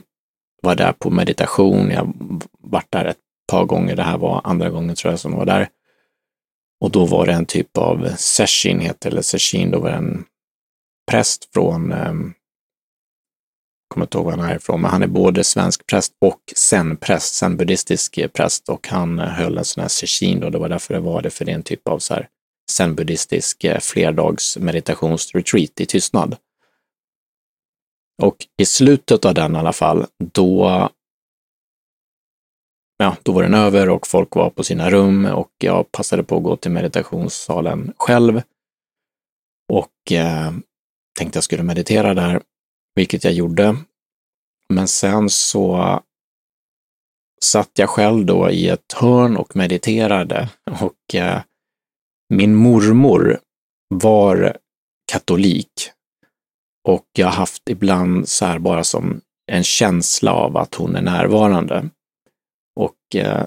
var 0.62 0.76
där 0.76 0.94
på 0.94 1.10
meditation. 1.10 1.92
Jag 1.92 2.14
varit 2.60 2.92
där 2.92 3.06
ett 3.06 3.18
par 3.52 3.66
gånger. 3.66 3.96
Det 3.96 4.04
här 4.04 4.18
var 4.18 4.42
andra 4.44 4.70
gången 4.70 4.96
tror 4.96 5.12
jag 5.14 5.20
som 5.20 5.36
var 5.36 5.46
där. 5.46 5.70
Och 6.82 6.92
då 6.92 7.06
var 7.06 7.26
det 7.26 7.34
en 7.34 7.46
typ 7.46 7.78
av 7.78 8.16
session, 8.18 8.80
heter 8.80 9.10
eller 9.10 9.22
session, 9.22 9.72
då 9.72 9.80
var 9.80 9.90
det 9.90 9.96
en 9.96 10.26
präst 11.12 11.54
från, 11.54 11.92
eh, 11.92 12.14
kommer 13.88 14.06
inte 14.06 14.18
ihåg 14.18 14.26
var 14.26 14.32
han 14.32 14.50
är 14.50 14.56
ifrån, 14.56 14.82
men 14.82 14.92
han 14.92 15.04
är 15.04 15.08
både 15.08 15.44
svensk 15.44 15.88
präst 15.88 16.14
och 16.22 16.42
zen-präst, 16.56 17.36
zen-buddhistisk 17.36 18.34
präst 18.34 18.70
och 18.70 18.88
han 18.88 19.20
höll 19.20 19.58
en 19.58 19.66
sån 19.66 19.82
här 19.82 19.88
session 19.88 20.40
då, 20.40 20.50
det 20.50 20.58
var 20.58 20.70
därför 20.70 20.94
det 20.94 21.00
var 21.00 21.22
det, 21.22 21.30
för 21.30 21.46
det 21.46 21.52
är 21.52 21.56
en 21.56 21.64
typ 21.64 21.88
av 21.88 22.00
så 22.00 22.14
här 22.14 22.28
Zenbuddhistisk 22.72 23.64
eh, 23.64 23.80
flerdags 23.80 24.58
meditationsretreat 24.58 25.82
i 25.82 25.86
tystnad. 25.86 26.38
Och 28.22 28.36
i 28.58 28.66
slutet 28.66 29.26
av 29.26 29.34
den 29.34 29.56
i 29.56 29.60
alla 29.60 29.74
fall, 29.74 30.06
då 30.18 30.90
ja, 32.98 33.16
då 33.24 33.32
var 33.32 33.44
den 33.44 33.54
över 33.54 33.90
och 33.90 34.08
folk 34.08 34.36
var 34.36 34.50
på 34.50 34.64
sina 34.64 34.90
rum 34.90 35.26
och 35.26 35.52
jag 35.58 35.92
passade 35.92 36.24
på 36.24 36.38
att 36.38 36.44
gå 36.44 36.56
till 36.56 36.72
meditationssalen 36.72 37.94
själv 37.98 38.42
och 39.70 40.12
eh, 40.12 40.52
tänkte 41.20 41.38
jag 41.38 41.44
skulle 41.44 41.64
meditera 41.64 42.14
där, 42.14 42.42
vilket 42.96 43.24
jag 43.24 43.34
gjorde. 43.34 43.78
Men 44.70 44.88
sen 44.88 45.30
så 45.30 46.00
satt 47.42 47.72
jag 47.74 47.90
själv 47.90 48.26
då 48.26 48.50
i 48.50 48.70
ett 48.70 48.94
hörn 48.94 49.38
och 49.38 49.56
mediterade 49.56 50.50
och 50.82 51.16
eh, 51.16 51.42
min 52.32 52.56
mormor 52.56 53.40
var 53.90 54.58
katolik 55.12 55.92
och 56.88 57.06
jag 57.18 57.28
har 57.28 57.34
haft 57.34 57.70
ibland 57.70 58.30
så 58.30 58.46
här 58.46 58.60
bara 58.60 58.84
som 58.84 59.22
en 59.52 59.64
känsla 59.64 60.34
av 60.34 60.58
att 60.58 60.76
hon 60.76 60.96
är 60.96 61.02
närvarande. 61.02 61.90
Och 62.76 63.16
eh, 63.16 63.46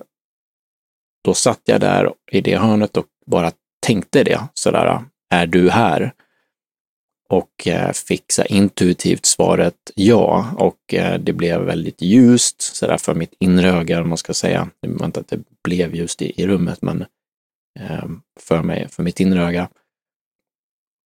då 1.24 1.34
satt 1.34 1.60
jag 1.64 1.80
där 1.80 2.12
i 2.32 2.40
det 2.40 2.56
hörnet 2.56 2.96
och 2.96 3.06
bara 3.26 3.52
tänkte 3.86 4.24
det, 4.24 4.40
sådär, 4.54 5.04
är 5.30 5.46
du 5.46 5.70
här? 5.70 6.12
Och 7.28 7.66
eh, 7.66 7.92
fick 7.92 8.32
så 8.32 8.44
intuitivt 8.44 9.26
svaret 9.26 9.90
ja, 9.94 10.54
och 10.58 10.94
eh, 10.94 11.18
det 11.18 11.32
blev 11.32 11.60
väldigt 11.60 12.02
ljust 12.02 12.62
sådär 12.62 12.96
för 12.96 13.14
mitt 13.14 13.34
inre 13.38 13.70
öga, 13.70 14.00
om 14.00 14.08
man 14.08 14.18
ska 14.18 14.34
säga. 14.34 14.70
Det 14.80 14.88
var 14.88 15.06
inte 15.06 15.20
att 15.20 15.28
det 15.28 15.40
blev 15.64 15.94
ljust 15.94 16.22
i, 16.22 16.42
i 16.42 16.46
rummet, 16.46 16.82
men 16.82 17.04
Ehm, 17.80 18.20
för 18.40 18.62
mig, 18.62 18.88
för 18.88 19.02
mitt 19.02 19.20
inre 19.20 19.42
öga. 19.42 19.68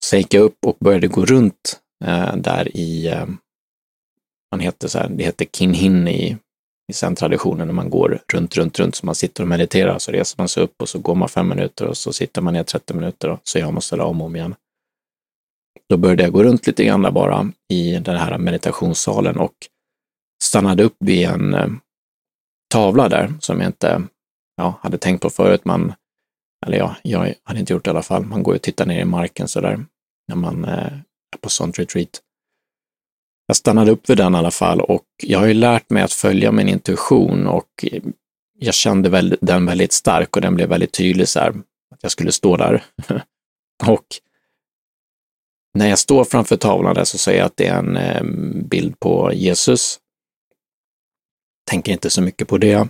Sen 0.05 0.19
gick 0.19 0.35
jag 0.35 0.43
upp 0.43 0.59
och 0.67 0.77
började 0.81 1.09
gå 1.09 1.25
runt 1.25 1.81
eh, 2.05 2.37
där 2.37 2.77
i, 2.77 3.07
eh, 3.07 3.27
man 4.51 4.61
heter 4.61 4.89
så 4.89 4.99
här, 4.99 5.09
det 5.09 5.25
heter 5.25 5.45
Kinhin 5.45 6.09
i 6.09 6.39
i 6.89 6.93
zen-traditionen 6.93 7.67
när 7.67 7.75
man 7.75 7.91
går 7.91 8.21
runt, 8.33 8.57
runt, 8.57 8.79
runt, 8.79 8.95
så 8.95 9.07
man 9.07 9.15
sitter 9.15 9.43
och 9.43 9.49
mediterar, 9.49 9.99
så 9.99 10.13
reser 10.13 10.39
man 10.39 10.49
sig 10.49 10.63
upp 10.63 10.83
och 10.83 10.89
så 10.89 10.99
går 10.99 11.15
man 11.15 11.29
fem 11.29 11.49
minuter 11.49 11.87
och 11.87 11.97
så 11.97 12.13
sitter 12.13 12.43
man 12.43 12.55
ner 12.55 12.63
30 12.63 12.95
minuter 12.95 13.29
och 13.29 13.41
så 13.43 13.59
gör 13.59 13.71
man 13.71 13.83
sådär 13.83 14.05
om 14.05 14.21
och 14.21 14.27
om 14.27 14.37
igen. 14.37 14.55
Då 15.89 15.97
började 15.97 16.23
jag 16.23 16.33
gå 16.33 16.43
runt 16.43 16.67
lite 16.67 16.85
grann 16.85 17.03
där 17.03 17.11
bara 17.11 17.53
i 17.69 17.93
den 17.99 18.17
här 18.17 18.39
meditationssalen 18.39 19.39
och 19.39 19.55
stannade 20.45 20.83
upp 20.83 20.97
vid 20.99 21.29
en 21.29 21.55
eh, 21.55 21.69
tavla 22.73 23.09
där 23.09 23.35
som 23.41 23.61
jag 23.61 23.69
inte 23.69 24.03
ja, 24.57 24.79
hade 24.83 24.99
tänkt 24.99 25.23
på 25.23 25.31
förut. 25.31 25.65
Man, 25.65 25.93
eller 26.67 26.79
ja, 26.79 26.97
jag 27.03 27.35
hade 27.45 27.61
inte 27.61 27.73
gjort 27.73 27.85
det 27.85 27.89
i 27.89 27.91
alla 27.91 28.03
fall. 28.03 28.25
Man 28.25 28.43
går 28.43 28.55
och 28.55 28.63
tittar 28.63 28.87
ner 28.87 29.01
i 29.01 29.05
marken 29.05 29.49
sådär 29.49 29.85
när 30.29 30.37
man 30.37 30.65
eh, 30.65 30.71
är 30.71 31.39
på 31.41 31.49
sånt 31.49 31.79
retreat 31.79 32.21
jag 33.49 33.57
stannade 33.57 33.91
upp 33.91 34.11
vid 34.11 34.17
den 34.17 34.35
i 34.35 34.39
alla 34.39 34.51
fall 34.51 34.81
och 34.81 35.05
jag 35.23 35.39
har 35.39 35.47
ju 35.47 35.55
lärt 35.55 35.91
mig 35.91 36.03
att 36.03 36.13
följa 36.13 36.53
min 36.53 36.69
intuition 36.69 37.47
och 37.47 37.85
jag 38.59 38.75
kände 38.75 39.09
väl, 39.09 39.39
den 39.41 39.67
väldigt 39.67 39.93
stark 39.93 40.37
och 40.37 40.43
den 40.43 40.55
blev 40.55 40.69
väldigt 40.69 40.93
tydlig 40.93 41.29
så 41.29 41.41
här, 41.41 41.51
att 41.91 42.03
jag 42.03 42.13
skulle 42.13 42.33
stå 42.33 42.57
där. 42.57 42.85
och 43.87 44.07
när 45.75 45.89
jag 45.89 45.99
står 45.99 46.25
framför 46.25 46.57
tavlan 46.57 46.95
där 46.95 47.05
så 47.05 47.19
säger 47.19 47.39
jag 47.39 47.47
att 47.47 47.57
det 47.57 47.67
är 47.67 47.79
en 47.79 47.97
eh, 47.97 48.23
bild 48.65 49.01
på 49.01 49.33
Jesus. 49.35 49.99
Tänker 51.71 51.93
inte 51.93 52.11
så 52.11 52.23
mycket 52.23 52.49
på 52.49 52.59
det, 52.59 52.89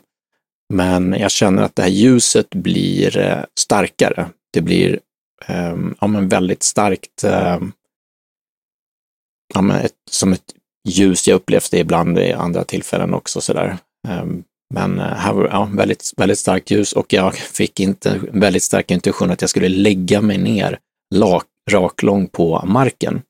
men 0.75 1.12
jag 1.12 1.30
känner 1.30 1.62
att 1.62 1.76
det 1.76 1.82
här 1.82 1.88
ljuset 1.88 2.50
blir 2.50 3.18
eh, 3.18 3.44
starkare. 3.60 4.28
Det 4.52 4.60
blir 4.60 5.00
eh, 5.46 5.76
ja, 6.00 6.06
men 6.06 6.28
väldigt 6.28 6.62
starkt 6.62 7.25
ehm, 7.25 7.72
ja, 9.54 9.62
men 9.62 9.76
ett, 9.76 9.92
som 10.10 10.32
ett 10.32 10.54
ljus. 10.88 11.28
Jag 11.28 11.37
upplevt 11.37 11.70
det 11.70 11.78
ibland 11.78 12.18
i 12.18 12.32
andra 12.32 12.64
tillfällen 12.64 13.14
också 13.14 13.40
sådär. 13.40 13.78
Ehm, 14.08 14.44
men 14.75 14.98
eh, 14.98 15.04
här 15.04 15.32
var 15.32 15.44
ja, 15.44 15.70
väldigt, 15.72 16.12
väldigt 16.16 16.38
starkt 16.38 16.70
ljus 16.70 16.92
och 16.92 17.12
jag 17.12 17.34
fick 17.34 17.80
inte 17.80 18.20
väldigt 18.32 18.62
stark 18.62 18.90
intuition 18.90 19.30
att 19.30 19.40
jag 19.40 19.50
skulle 19.50 19.68
lägga 19.68 20.20
mig 20.20 20.38
ner 20.38 20.78
lak, 21.14 21.46
raklång 21.70 22.26
på 22.26 22.64
marken. 22.66 23.22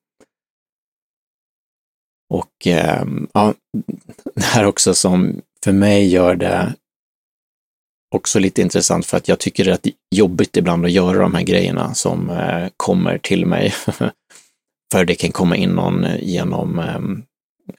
Och 2.35 2.67
ehm, 2.67 3.29
ja, 3.35 3.55
det 4.35 4.45
här 4.45 4.65
också 4.65 4.95
som 4.95 5.41
för 5.65 5.73
mig 5.73 6.07
gör 6.07 6.37
det 6.37 6.75
också 8.15 8.39
lite 8.39 8.63
intressant 8.63 9.07
för 9.07 9.17
att 9.17 9.29
jag 9.29 9.39
tycker 9.39 9.65
det 9.65 9.87
är 9.87 9.93
jobbigt 10.15 10.57
ibland 10.57 10.85
att 10.85 10.91
göra 10.91 11.19
de 11.19 11.35
här 11.35 11.43
grejerna 11.43 11.95
som 11.95 12.31
eh, 12.31 12.69
kommer 12.77 13.19
till 13.19 13.47
mig. 13.47 13.75
För 14.93 15.05
det 15.05 15.15
kan 15.15 15.33
komma 15.33 15.57
in 15.57 15.71
någon 15.71 16.05
eh, 16.05 16.17
genom, 16.21 16.79
eh, 16.79 17.01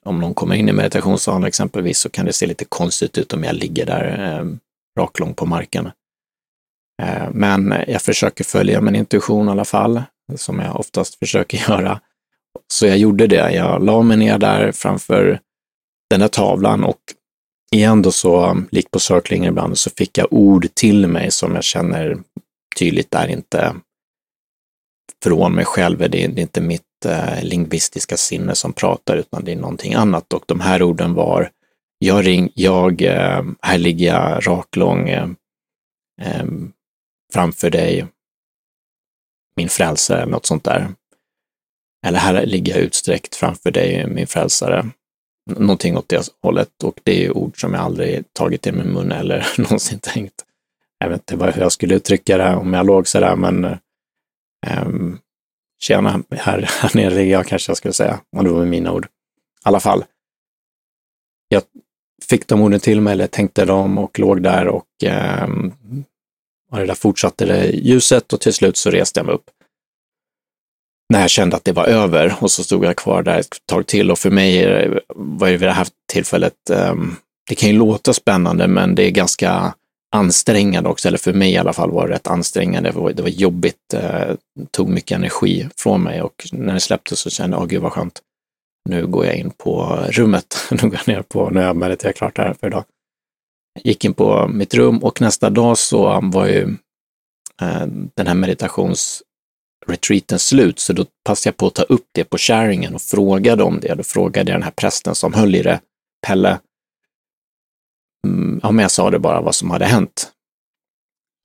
om 0.04 0.20
någon 0.20 0.34
kommer 0.34 0.56
in 0.56 0.70
i 0.70 0.74
meditationssalen 0.74 1.44
exempelvis, 1.44 2.00
så 2.00 2.10
kan 2.10 2.26
det 2.26 2.34
se 2.34 2.48
lite 2.48 2.66
konstigt 2.66 3.18
ut 3.18 3.34
om 3.34 3.44
jag 3.44 3.56
ligger 3.56 3.86
där 3.86 4.38
eh, 4.40 4.46
raklång 5.00 5.34
på 5.34 5.46
marken. 5.46 5.92
Eh, 7.02 7.30
men 7.32 7.74
jag 7.88 8.02
försöker 8.02 8.44
följa 8.44 8.82
min 8.82 8.96
intuition 8.96 9.48
i 9.48 9.52
alla 9.52 9.66
fall, 9.66 10.04
som 10.36 10.60
jag 10.60 10.80
oftast 10.80 11.20
försöker 11.20 11.58
göra. 11.70 12.00
Så 12.74 12.88
jag 12.88 12.98
gjorde 12.98 13.28
det. 13.28 13.52
Jag 13.52 13.86
la 13.86 14.02
mig 14.02 14.18
ner 14.18 14.38
där 14.38 14.72
framför 14.72 15.40
den 16.10 16.20
där 16.20 16.28
tavlan 16.28 16.84
och 16.84 17.00
igen 17.72 18.02
då 18.02 18.12
så, 18.12 18.62
likt 18.72 18.92
på 18.92 19.00
circling 19.00 19.46
ibland, 19.46 19.78
så 19.78 19.90
fick 19.90 20.18
jag 20.18 20.28
ord 20.34 20.68
till 20.74 21.08
mig 21.08 21.32
som 21.32 21.56
jag 21.56 21.64
känner 21.64 22.18
tydligt 22.80 23.16
är 23.16 23.28
inte 23.28 23.76
från 25.24 25.56
mig 25.56 25.66
själv. 25.66 26.10
Det 26.10 26.24
är, 26.24 26.40
inte 26.40 26.62
mitt 26.62 27.06
eh, 27.06 27.44
lingvistiska 27.44 28.18
sinne 28.18 28.56
som 28.56 28.74
pratar, 28.74 29.18
utan 29.18 29.44
det 29.44 29.52
är 29.52 29.56
någonting 29.56 29.94
annat. 29.94 30.34
Och 30.34 30.44
de 30.48 30.60
här 30.60 30.84
orden 30.84 31.14
var, 31.14 31.52
jag 32.00 32.28
ring, 32.28 32.52
jag, 32.56 33.02
eh, 33.02 33.44
här 33.62 33.78
ligger 33.78 34.08
jag 34.08 34.48
raklång 34.48 35.10
eh, 35.10 35.30
eh, 36.22 36.46
framför 37.34 37.70
dig, 37.70 38.08
min 39.56 39.70
frälsare, 39.70 40.22
eller 40.22 40.32
något 40.32 40.46
sånt 40.46 40.64
där. 40.64 40.88
Eller 42.06 42.20
här 42.20 42.46
ligger 42.46 42.74
jag 42.74 42.82
utsträckt 42.82 43.36
framför 43.36 43.72
dig, 43.72 44.08
min 44.08 44.28
frälsare. 44.28 44.90
Någonting 45.58 45.98
åt 45.98 46.10
det 46.10 46.30
hållet. 46.42 46.84
Och 46.84 47.00
det 47.04 47.26
är 47.26 47.38
ord 47.38 47.62
som 47.62 47.74
jag 47.74 47.84
aldrig 47.84 48.34
tagit 48.34 48.68
i 48.68 48.72
min 48.72 48.94
mun 48.94 49.12
eller 49.12 49.48
någonsin 49.58 50.00
tänkt. 50.00 50.46
Jag 51.00 51.10
vet 51.10 51.32
inte 51.32 51.46
hur 51.46 51.62
jag 51.62 51.72
skulle 51.72 51.96
uttrycka 51.96 52.38
det 52.38 52.56
om 52.56 52.74
jag 52.74 52.86
låg 52.86 53.08
sådär, 53.08 53.36
men 53.36 53.78
um, 54.86 55.20
Tjena, 55.80 56.24
här, 56.32 56.62
här 56.82 56.92
nere 56.94 57.16
ligger 57.16 57.32
jag 57.32 57.48
kanske 57.48 57.70
jag 57.70 57.78
skulle 57.78 57.94
säga, 57.94 58.20
om 58.38 58.44
det 58.44 58.52
var 58.52 58.66
mina 58.66 58.92
ord. 58.92 59.06
I 59.06 59.10
alla 59.64 59.80
fall. 59.80 60.06
Jag 61.48 61.64
fick 62.30 62.48
de 62.48 62.62
orden 62.62 62.80
till 62.80 63.02
mig, 63.02 63.14
eller 63.14 63.28
tänkte 63.28 63.66
dem 63.66 63.98
och 63.98 64.20
låg 64.20 64.44
där 64.44 64.68
och, 64.68 64.88
um, 65.44 65.74
och 66.72 66.78
det 66.78 66.86
där 66.86 66.96
fortsatte 66.96 67.46
det 67.46 67.66
ljuset 67.66 68.34
och 68.34 68.42
till 68.42 68.54
slut 68.54 68.78
så 68.78 68.90
reste 68.90 69.20
jag 69.20 69.26
mig 69.26 69.36
upp. 69.36 69.50
När 71.14 71.22
jag 71.22 71.30
kände 71.30 71.56
att 71.56 71.66
det 71.66 71.72
var 71.72 71.86
över 71.86 72.36
och 72.40 72.52
så 72.52 72.64
stod 72.64 72.86
jag 72.86 72.96
kvar 72.96 73.24
där 73.24 73.40
ett 73.40 73.58
tag 73.66 73.88
till 73.88 74.12
och 74.12 74.20
för 74.20 74.30
mig 74.30 74.66
var 75.16 75.48
det 75.48 75.58
vid 75.58 75.70
det 75.70 75.74
här 75.74 75.88
tillfället, 76.12 76.70
ehm, 76.70 77.16
det 77.50 77.56
kan 77.56 77.70
ju 77.70 77.76
låta 77.76 78.14
spännande 78.14 78.68
men 78.68 78.96
det 78.96 79.04
är 79.04 79.12
ganska 79.12 79.74
ansträngande 80.16 80.90
också, 80.90 81.08
eller 81.08 81.18
för 81.18 81.34
mig 81.34 81.52
i 81.52 81.58
alla 81.58 81.74
fall 81.74 81.92
var 81.92 82.08
det 82.08 82.14
rätt 82.14 82.28
ansträngande. 82.28 82.90
Det 82.90 83.00
var, 83.00 83.12
det 83.12 83.22
var 83.22 83.30
jobbigt, 83.30 83.94
eh, 83.94 84.36
det 84.60 84.72
tog 84.72 84.90
mycket 84.90 85.16
energi 85.16 85.70
från 85.78 86.04
mig 86.04 86.22
och 86.22 86.50
när 86.52 86.74
det 86.74 86.80
släppte 86.80 87.16
så 87.16 87.30
kände 87.30 87.56
jag, 87.56 87.62
åh 87.62 87.68
gud 87.68 87.82
vad 87.82 87.92
skönt. 87.92 88.22
Nu 88.90 89.08
går 89.08 89.26
jag 89.26 89.36
in 89.36 89.52
på 89.52 90.06
rummet, 90.10 90.58
nu 90.72 90.90
går 90.90 91.00
jag 91.06 91.08
ner 91.08 91.22
på, 91.22 91.50
nu 91.50 91.60
har 91.60 91.68
jag 91.68 91.76
mediterat 91.76 92.16
klart 92.16 92.38
här 92.38 92.54
för 92.60 92.68
idag. 92.68 92.84
Gick 93.84 94.06
in 94.06 94.14
på 94.14 94.48
mitt 94.48 94.74
rum 94.74 94.98
och 94.98 95.22
nästa 95.22 95.50
dag 95.50 95.78
så 95.78 96.20
var 96.24 96.46
ju 96.48 96.62
eh, 97.62 97.86
den 98.16 98.28
här 98.28 98.36
meditations 98.36 99.24
retreatens 99.88 100.48
slut, 100.48 100.80
så 100.80 100.94
då 100.94 101.06
passade 101.24 101.48
jag 101.48 101.58
på 101.58 101.68
att 101.68 101.76
ta 101.76 101.84
upp 101.84 102.06
det 102.12 102.24
på 102.24 102.38
sharingen 102.38 102.96
och 102.96 103.02
frågade 103.02 103.64
om 103.64 103.80
det. 103.80 103.96
Då 103.96 104.04
frågade 104.04 104.52
jag 104.52 104.60
den 104.60 104.64
här 104.64 104.72
prästen 104.72 105.16
som 105.16 105.34
höll 105.34 105.56
i 105.56 105.62
det, 105.62 105.80
Pelle, 106.28 106.60
mm, 108.28 108.60
ja, 108.64 108.72
men 108.72 108.84
jag 108.84 108.92
sa 108.92 109.10
det 109.10 109.20
bara 109.20 109.42
vad 109.42 109.56
som 109.56 109.72
hade 109.72 109.86
hänt. 109.86 110.32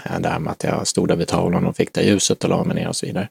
Eh, 0.05 0.21
det 0.21 0.29
här 0.29 0.38
med 0.38 0.50
att 0.50 0.64
jag 0.64 0.87
stod 0.87 1.09
där 1.09 1.17
vid 1.17 1.29
tavlan 1.29 1.67
och 1.67 1.76
fick 1.76 1.93
det 1.93 2.03
ljuset 2.03 2.45
och 2.45 2.50
la 2.50 2.64
mig 2.64 2.76
ner 2.76 2.88
och 2.88 2.97
så 2.97 3.07
vidare. 3.07 3.29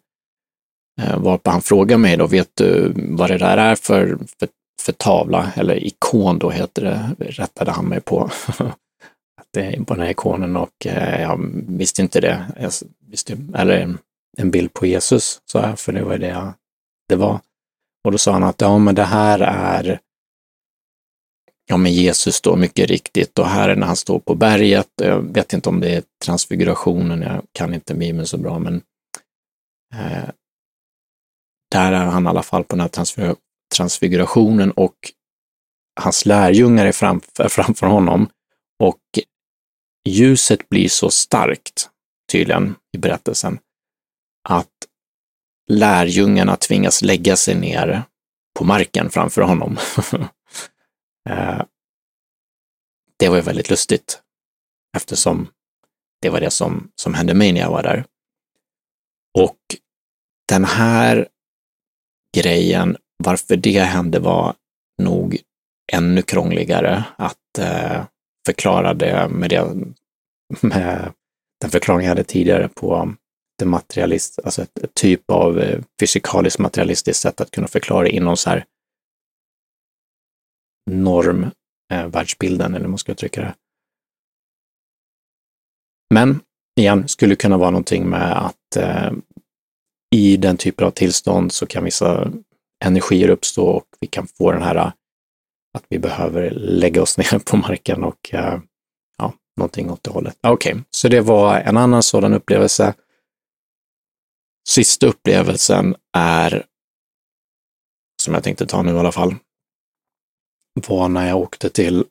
Eh, 1.02 1.20
varpå 1.20 1.52
han 1.52 1.62
frågade 1.62 1.98
mig 1.98 2.18
då, 2.18 2.28
vet 2.28 2.50
du 2.54 2.94
vad 2.96 3.30
det 3.30 3.38
där 3.38 3.58
är 3.58 3.76
för, 3.76 4.18
för, 4.40 4.50
för 4.82 4.92
tavla, 4.92 5.52
eller 5.56 5.84
ikon 5.86 6.40
då 6.40 6.50
heter 6.50 6.82
det, 6.82 7.26
rättade 7.26 7.72
han 7.72 7.86
mig 7.86 8.02
på. 8.02 8.30
att 9.42 9.48
det 9.52 9.62
är 9.62 9.84
på 9.84 9.94
den 9.94 10.04
här 10.04 10.12
ikonen 10.12 10.58
och 10.58 10.86
eh, 10.86 11.22
jag 11.22 11.40
visste 11.68 12.02
inte 12.02 12.22
det. 12.22 12.46
Jag, 12.60 12.72
eller 13.56 13.98
en 14.38 14.52
bild 14.52 14.74
på 14.74 14.86
Jesus, 14.86 15.42
sa 15.46 15.62
jag, 15.62 15.80
för 15.80 15.94
det 15.94 16.04
var 16.04 16.18
det 16.18 16.54
det 17.10 17.16
var. 17.16 17.40
Och 18.04 18.12
då 18.12 18.18
sa 18.18 18.32
han 18.32 18.44
att 18.44 18.62
ja, 18.62 18.78
men 18.78 18.96
det 18.96 19.04
här 19.04 19.40
är 19.40 20.00
ja, 21.66 21.78
men 21.78 21.94
Jesus 21.94 22.42
då 22.42 22.56
mycket 22.56 22.90
riktigt 22.90 23.40
och 23.40 23.48
här 23.48 23.70
är 23.70 23.76
när 23.76 23.88
han 23.88 23.96
står 23.96 24.20
på 24.20 24.36
berget. 24.36 24.90
Jag 24.96 25.34
vet 25.34 25.54
inte 25.54 25.70
om 25.70 25.80
det 25.80 25.96
är 25.96 26.04
transfigurationen, 26.26 27.22
jag 27.22 27.44
kan 27.52 27.74
inte 27.74 27.94
Bibeln 27.94 28.28
så 28.28 28.38
bra, 28.38 28.60
men 28.60 28.82
eh, 29.94 30.30
där 31.72 31.92
är 31.92 32.06
han 32.06 32.26
i 32.26 32.30
alla 32.30 32.44
fall 32.44 32.64
på 32.64 32.76
den 32.76 32.82
här 32.82 32.88
transfigurationen 32.88 33.44
transfigurationen 33.74 34.72
och 34.72 34.96
hans 36.02 36.26
lärjungar 36.26 36.86
är 36.86 36.92
framför, 36.92 37.50
framför 37.50 37.88
honom 37.88 38.30
och 38.80 39.02
ljuset 40.10 40.70
blir 40.70 40.90
så 40.90 41.10
starkt, 41.10 41.90
tydligen 42.32 42.76
i 42.94 42.98
berättelsen, 42.98 43.60
att 44.50 44.88
lärjungarna 45.70 46.56
tvingas 46.56 47.02
lägga 47.02 47.36
sig 47.36 47.56
ner 47.56 48.04
på 48.60 48.66
marken 48.66 49.10
framför 49.10 49.42
honom. 49.42 49.78
Eh, 51.30 51.62
det 53.18 53.30
var 53.30 53.36
ju 53.36 53.42
väldigt 53.42 53.70
lustigt 53.70 54.22
eftersom 54.98 55.48
det 56.22 56.30
var 56.30 56.40
det 56.40 56.50
som, 56.50 56.92
som 56.96 57.14
hände 57.14 57.34
mig 57.34 57.52
när 57.52 57.60
jag 57.60 57.72
var 57.72 57.84
där. 57.84 58.06
Och 59.38 59.58
den 60.50 60.66
här 60.66 61.28
grejen 62.38 62.98
varför 63.18 63.56
det 63.56 63.80
hände 63.80 64.20
var 64.20 64.56
nog 64.98 65.38
ännu 65.92 66.22
krångligare 66.22 67.04
att 67.16 67.58
eh, 67.60 68.04
förklara 68.46 68.94
det 68.94 69.30
med, 69.30 69.50
det 69.50 69.76
med 70.62 71.14
den 71.62 71.70
förklaring 71.70 72.04
jag 72.06 72.12
hade 72.12 72.24
tidigare 72.24 72.70
på 72.70 73.14
det 73.64 73.70
materialist, 73.70 74.40
alltså 74.44 74.62
ett, 74.62 74.80
ett 74.80 74.94
typ 74.94 75.32
av 75.32 75.60
eh, 75.60 75.82
fysikaliskt 76.00 76.60
materialistiskt 76.60 77.22
sätt 77.22 77.42
att 77.42 77.52
kunna 77.52 77.68
förklara 77.68 78.08
inom 78.08 78.38
så 78.38 78.50
här 78.50 78.66
norm 80.92 81.52
eh, 81.94 82.08
världsbilden, 82.08 82.74
eller 82.74 82.86
hur 82.86 82.90
man 82.90 82.98
ska 82.98 83.12
uttrycka 83.12 83.42
det. 83.42 83.54
Men 86.14 86.40
igen, 86.80 87.08
skulle 87.08 87.36
kunna 87.36 87.58
vara 87.58 87.70
någonting 87.70 88.10
med 88.10 88.46
att 88.46 88.76
eh, 88.78 89.12
i 90.16 90.38
den 90.38 90.58
typen 90.58 90.88
av 90.88 90.92
tillstånd 90.92 91.52
så 91.52 91.66
kan 91.66 91.84
vissa 91.84 92.32
energier 92.86 93.30
uppstå 93.30 93.66
och 93.66 93.86
vi 94.00 94.08
kan 94.08 94.28
få 94.28 94.52
den 94.52 94.62
här 94.62 94.76
eh, 94.76 94.92
att 95.78 95.86
vi 95.90 96.00
behöver 96.00 96.52
lägga 96.52 97.02
oss 97.02 97.18
ner 97.18 97.40
på 97.40 97.58
marken 97.58 98.04
och 98.04 98.34
eh, 98.34 98.60
ja, 99.18 99.34
någonting 99.58 99.92
åt 99.92 100.04
det 100.04 100.12
hållet. 100.12 100.38
Okej, 100.42 100.74
okay. 100.74 100.84
så 100.90 101.08
det 101.08 101.22
var 101.22 101.60
en 101.60 101.78
annan 101.78 102.04
sådan 102.04 102.34
upplevelse. 102.34 102.94
Sista 104.68 105.08
upplevelsen 105.08 105.96
är, 106.18 106.66
som 108.22 108.34
jag 108.34 108.44
tänkte 108.44 108.66
ta 108.66 108.82
nu 108.82 108.92
i 108.92 109.00
alla 109.00 109.12
fall, 109.12 109.36
var 110.88 111.10
när 111.10 111.28
jag 111.28 111.38
åkte 111.38 111.70
till, 111.70 112.06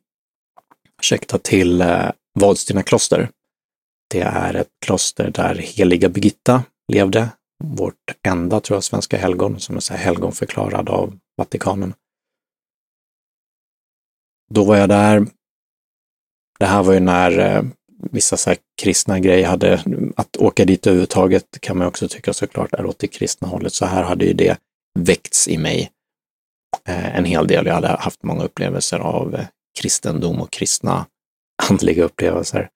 ursäkta, 1.00 1.38
till 1.38 1.80
eh, 1.80 2.10
Vadstena 2.34 2.82
kloster. 2.82 3.28
Det 4.10 4.20
är 4.20 4.54
ett 4.54 4.70
kloster 4.84 5.30
där 5.30 5.54
heliga 5.54 6.08
Birgitta 6.08 6.64
levde, 6.92 7.28
vårt 7.64 7.94
enda, 8.22 8.60
tror 8.60 8.76
jag, 8.76 8.84
svenska 8.84 9.18
helgon 9.18 9.60
som 9.60 9.76
är 9.76 9.80
så 9.80 9.94
här 9.94 10.04
helgonförklarad 10.04 10.88
av 10.88 11.18
Vatikanen. 11.36 11.94
Då 14.50 14.64
var 14.64 14.76
jag 14.76 14.88
där. 14.88 15.26
Det 16.58 16.66
här 16.66 16.82
var 16.82 16.92
ju 16.92 17.00
när 17.00 17.38
eh, 17.38 17.62
vissa 18.10 18.36
så 18.36 18.50
här 18.50 18.58
kristna 18.82 19.20
grejer 19.20 19.46
hade, 19.46 19.84
att 20.16 20.36
åka 20.36 20.64
dit 20.64 20.86
överhuvudtaget 20.86 21.44
kan 21.60 21.78
man 21.78 21.86
också 21.86 22.08
tycka 22.08 22.32
såklart 22.32 22.74
är 22.74 22.86
åt 22.86 22.98
det 22.98 23.06
kristna 23.06 23.48
hållet. 23.48 23.72
Så 23.72 23.86
här 23.86 24.02
hade 24.02 24.24
ju 24.24 24.32
det 24.32 24.58
väckts 24.98 25.48
i 25.48 25.58
mig 25.58 25.90
eh, 26.88 27.16
en 27.16 27.24
hel 27.24 27.46
del. 27.46 27.66
Jag 27.66 27.74
hade 27.74 27.88
haft 27.88 28.22
många 28.22 28.44
upplevelser 28.44 28.98
av 28.98 29.34
eh, 29.34 29.46
kristendom 29.80 30.40
och 30.40 30.50
kristna 30.50 31.06
andliga 31.70 32.04
upplevelser. 32.04 32.70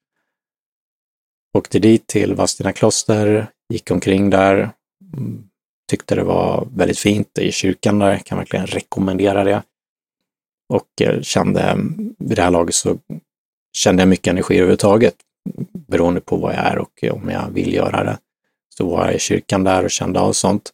Åkte 1.59 1.79
dit 1.79 2.07
till 2.07 2.35
Vadstena 2.35 2.73
kloster, 2.73 3.47
gick 3.73 3.91
omkring 3.91 4.31
där, 4.31 4.71
mm, 5.17 5.49
tyckte 5.91 6.15
det 6.15 6.25
var 6.25 6.69
väldigt 6.75 6.99
fint 6.99 7.39
i 7.39 7.53
kyrkan 7.53 7.99
där, 7.99 8.19
kan 8.19 8.39
verkligen 8.39 8.67
rekommendera 8.67 9.45
det. 9.45 9.63
Och 10.69 11.03
eh, 11.03 11.21
kände, 11.21 11.63
mm, 11.63 12.15
vid 12.19 12.39
det 12.39 12.43
här 12.43 12.51
laget 12.51 12.75
så 12.75 12.99
kände 13.77 14.03
jag 14.03 14.09
mycket 14.09 14.27
energi 14.27 14.55
överhuvudtaget, 14.55 15.15
beroende 15.89 16.21
på 16.21 16.37
vad 16.37 16.55
jag 16.55 16.61
är 16.61 16.79
och 16.79 17.05
om 17.11 17.31
jag 17.31 17.51
vill 17.51 17.75
göra 17.75 18.05
det. 18.05 18.19
Så 18.79 18.89
var 18.89 19.07
jag 19.07 19.15
i 19.15 19.19
kyrkan 19.19 19.65
där 19.65 19.85
och 19.85 19.91
kände 19.91 20.21
av 20.21 20.33
sånt. 20.33 20.71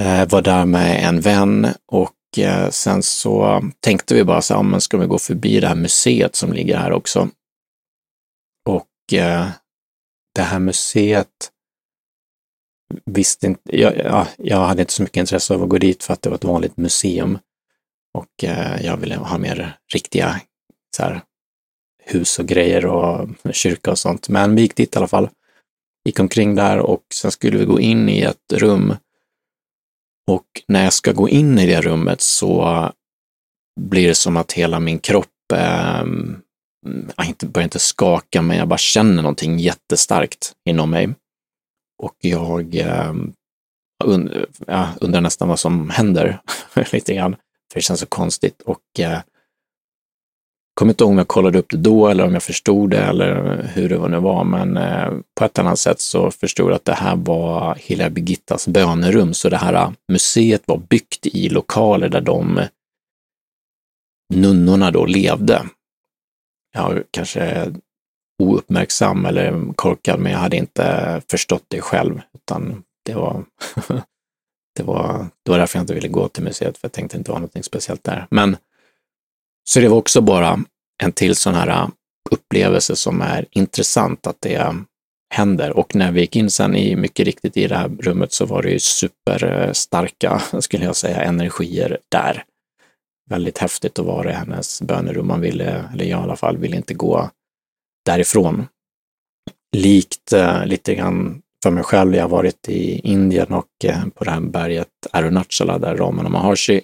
Eh, 0.00 0.28
var 0.28 0.42
där 0.42 0.66
med 0.66 1.04
en 1.04 1.20
vän 1.20 1.66
och 1.86 2.38
eh, 2.38 2.70
sen 2.70 3.02
så 3.02 3.62
tänkte 3.80 4.14
vi 4.14 4.24
bara 4.24 4.42
så 4.42 4.54
här, 4.54 4.62
men 4.62 4.80
ska 4.80 4.98
vi 4.98 5.06
gå 5.06 5.18
förbi 5.18 5.60
det 5.60 5.68
här 5.68 5.74
museet 5.74 6.36
som 6.36 6.52
ligger 6.52 6.76
här 6.76 6.92
också? 6.92 7.28
Och 8.68 9.18
eh, 9.18 9.48
det 10.34 10.42
här 10.42 10.58
museet 10.58 11.50
visste 13.04 13.46
inte, 13.46 13.80
jag, 13.80 13.96
ja, 13.96 14.26
jag 14.38 14.66
hade 14.66 14.82
inte 14.82 14.92
så 14.92 15.02
mycket 15.02 15.16
intresse 15.16 15.54
av 15.54 15.62
att 15.62 15.68
gå 15.68 15.78
dit 15.78 16.04
för 16.04 16.12
att 16.12 16.22
det 16.22 16.28
var 16.28 16.36
ett 16.36 16.44
vanligt 16.44 16.76
museum 16.76 17.38
och 18.18 18.44
eh, 18.44 18.86
jag 18.86 18.96
ville 18.96 19.16
ha 19.16 19.38
mer 19.38 19.78
riktiga 19.92 20.40
så 20.96 21.02
här, 21.02 21.22
hus 22.04 22.38
och 22.38 22.46
grejer 22.46 22.86
och 22.86 23.28
kyrka 23.52 23.90
och 23.90 23.98
sånt. 23.98 24.28
Men 24.28 24.54
vi 24.54 24.62
gick 24.62 24.76
dit 24.76 24.94
i 24.94 24.98
alla 24.98 25.08
fall. 25.08 25.28
Gick 26.04 26.20
omkring 26.20 26.54
där 26.54 26.78
och 26.78 27.02
sen 27.14 27.30
skulle 27.30 27.58
vi 27.58 27.64
gå 27.64 27.80
in 27.80 28.08
i 28.08 28.20
ett 28.20 28.52
rum. 28.52 28.94
Och 30.26 30.46
när 30.68 30.84
jag 30.84 30.92
ska 30.92 31.12
gå 31.12 31.28
in 31.28 31.58
i 31.58 31.66
det 31.66 31.80
rummet 31.80 32.20
så 32.20 32.90
blir 33.80 34.08
det 34.08 34.14
som 34.14 34.36
att 34.36 34.52
hela 34.52 34.80
min 34.80 34.98
kropp 34.98 35.52
eh, 35.54 36.04
jag 37.16 37.26
inte, 37.26 37.46
börjar 37.46 37.64
inte 37.64 37.78
skaka, 37.78 38.42
men 38.42 38.56
jag 38.56 38.68
bara 38.68 38.78
känner 38.78 39.22
någonting 39.22 39.58
jättestarkt 39.58 40.52
inom 40.68 40.90
mig. 40.90 41.14
Och 42.02 42.16
jag 42.20 42.76
eh, 42.76 43.14
und, 44.04 44.46
ja, 44.66 44.88
undrar 45.00 45.20
nästan 45.20 45.48
vad 45.48 45.58
som 45.58 45.90
händer 45.90 46.40
lite 46.92 47.14
grann, 47.14 47.36
för 47.72 47.74
det 47.74 47.80
känns 47.80 48.00
så 48.00 48.06
konstigt. 48.06 48.62
Och 48.62 49.00
eh, 49.00 49.20
kommer 50.74 50.92
inte 50.92 51.04
ihåg 51.04 51.10
om 51.10 51.18
jag 51.18 51.28
kollade 51.28 51.58
upp 51.58 51.70
det 51.70 51.76
då 51.76 52.08
eller 52.08 52.24
om 52.24 52.32
jag 52.32 52.42
förstod 52.42 52.90
det 52.90 52.98
eller 52.98 53.62
hur 53.74 53.88
det 53.88 54.08
nu 54.08 54.20
var, 54.20 54.44
men 54.44 54.76
eh, 54.76 55.12
på 55.38 55.44
ett 55.44 55.58
annat 55.58 55.78
sätt 55.78 56.00
så 56.00 56.30
förstod 56.30 56.70
jag 56.70 56.76
att 56.76 56.84
det 56.84 56.94
här 56.94 57.16
var 57.16 57.74
hela 57.74 58.10
Birgittas 58.10 58.68
bönerum, 58.68 59.34
så 59.34 59.48
det 59.48 59.56
här 59.56 59.74
eh, 59.74 59.90
museet 60.12 60.62
var 60.66 60.78
byggt 60.78 61.26
i 61.26 61.48
lokaler 61.48 62.08
där 62.08 62.20
de 62.20 62.60
nunnorna 64.34 64.90
då 64.90 65.06
levde. 65.06 65.62
Jag 66.72 67.02
kanske 67.10 67.72
ouppmärksam 68.42 69.26
eller 69.26 69.72
korkad, 69.74 70.20
men 70.20 70.32
jag 70.32 70.38
hade 70.38 70.56
inte 70.56 71.22
förstått 71.30 71.64
det 71.68 71.80
själv, 71.80 72.20
utan 72.34 72.82
det 73.06 73.14
var, 73.14 73.44
det 74.76 74.82
var, 74.82 75.26
det 75.44 75.50
var 75.50 75.58
därför 75.58 75.78
jag 75.78 75.82
inte 75.82 75.94
ville 75.94 76.08
gå 76.08 76.28
till 76.28 76.44
museet, 76.44 76.78
för 76.78 76.84
jag 76.86 76.92
tänkte 76.92 77.16
inte 77.16 77.30
vara 77.30 77.40
något 77.40 77.64
speciellt 77.64 78.04
där. 78.04 78.26
Men 78.30 78.56
så 79.64 79.80
det 79.80 79.88
var 79.88 79.96
också 79.96 80.20
bara 80.20 80.60
en 81.02 81.12
till 81.12 81.36
sån 81.36 81.54
här 81.54 81.68
äh, 81.68 81.88
upplevelse 82.30 82.96
som 82.96 83.22
är 83.22 83.46
intressant 83.50 84.26
att 84.26 84.36
det 84.40 84.54
ähm, 84.54 84.86
händer. 85.34 85.70
Och 85.70 85.94
när 85.94 86.12
vi 86.12 86.20
gick 86.20 86.36
in 86.36 86.50
sen 86.50 86.76
i, 86.76 86.96
mycket 86.96 87.26
riktigt 87.26 87.56
i 87.56 87.66
det 87.66 87.76
här 87.76 87.88
rummet 87.88 88.32
så 88.32 88.46
var 88.46 88.62
det 88.62 88.70
ju 88.70 88.78
superstarka, 88.78 90.42
skulle 90.60 90.84
jag 90.84 90.96
säga, 90.96 91.22
energier 91.22 91.98
där. 92.08 92.44
Väldigt 93.30 93.58
häftigt 93.58 93.98
att 93.98 94.06
vara 94.06 94.30
i 94.30 94.34
hennes 94.34 94.82
bönerum. 94.82 95.26
Man 95.26 95.40
ville, 95.40 95.84
eller 95.92 96.04
jag 96.04 96.20
i 96.20 96.22
alla 96.22 96.36
fall, 96.36 96.58
ville 96.58 96.76
inte 96.76 96.94
gå 96.94 97.30
därifrån. 98.06 98.66
Likt 99.76 100.32
eh, 100.32 100.66
lite 100.66 100.94
grann 100.94 101.42
för 101.62 101.70
mig 101.70 101.84
själv, 101.84 102.14
jag 102.14 102.22
har 102.22 102.28
varit 102.28 102.68
i 102.68 102.98
Indien 102.98 103.46
och 103.52 103.84
eh, 103.84 104.06
på 104.14 104.24
det 104.24 104.30
här 104.30 104.40
berget 104.40 104.88
Arunachala 105.10 105.78
där 105.78 105.96
Ramana 105.96 106.28
Maharshi 106.28 106.80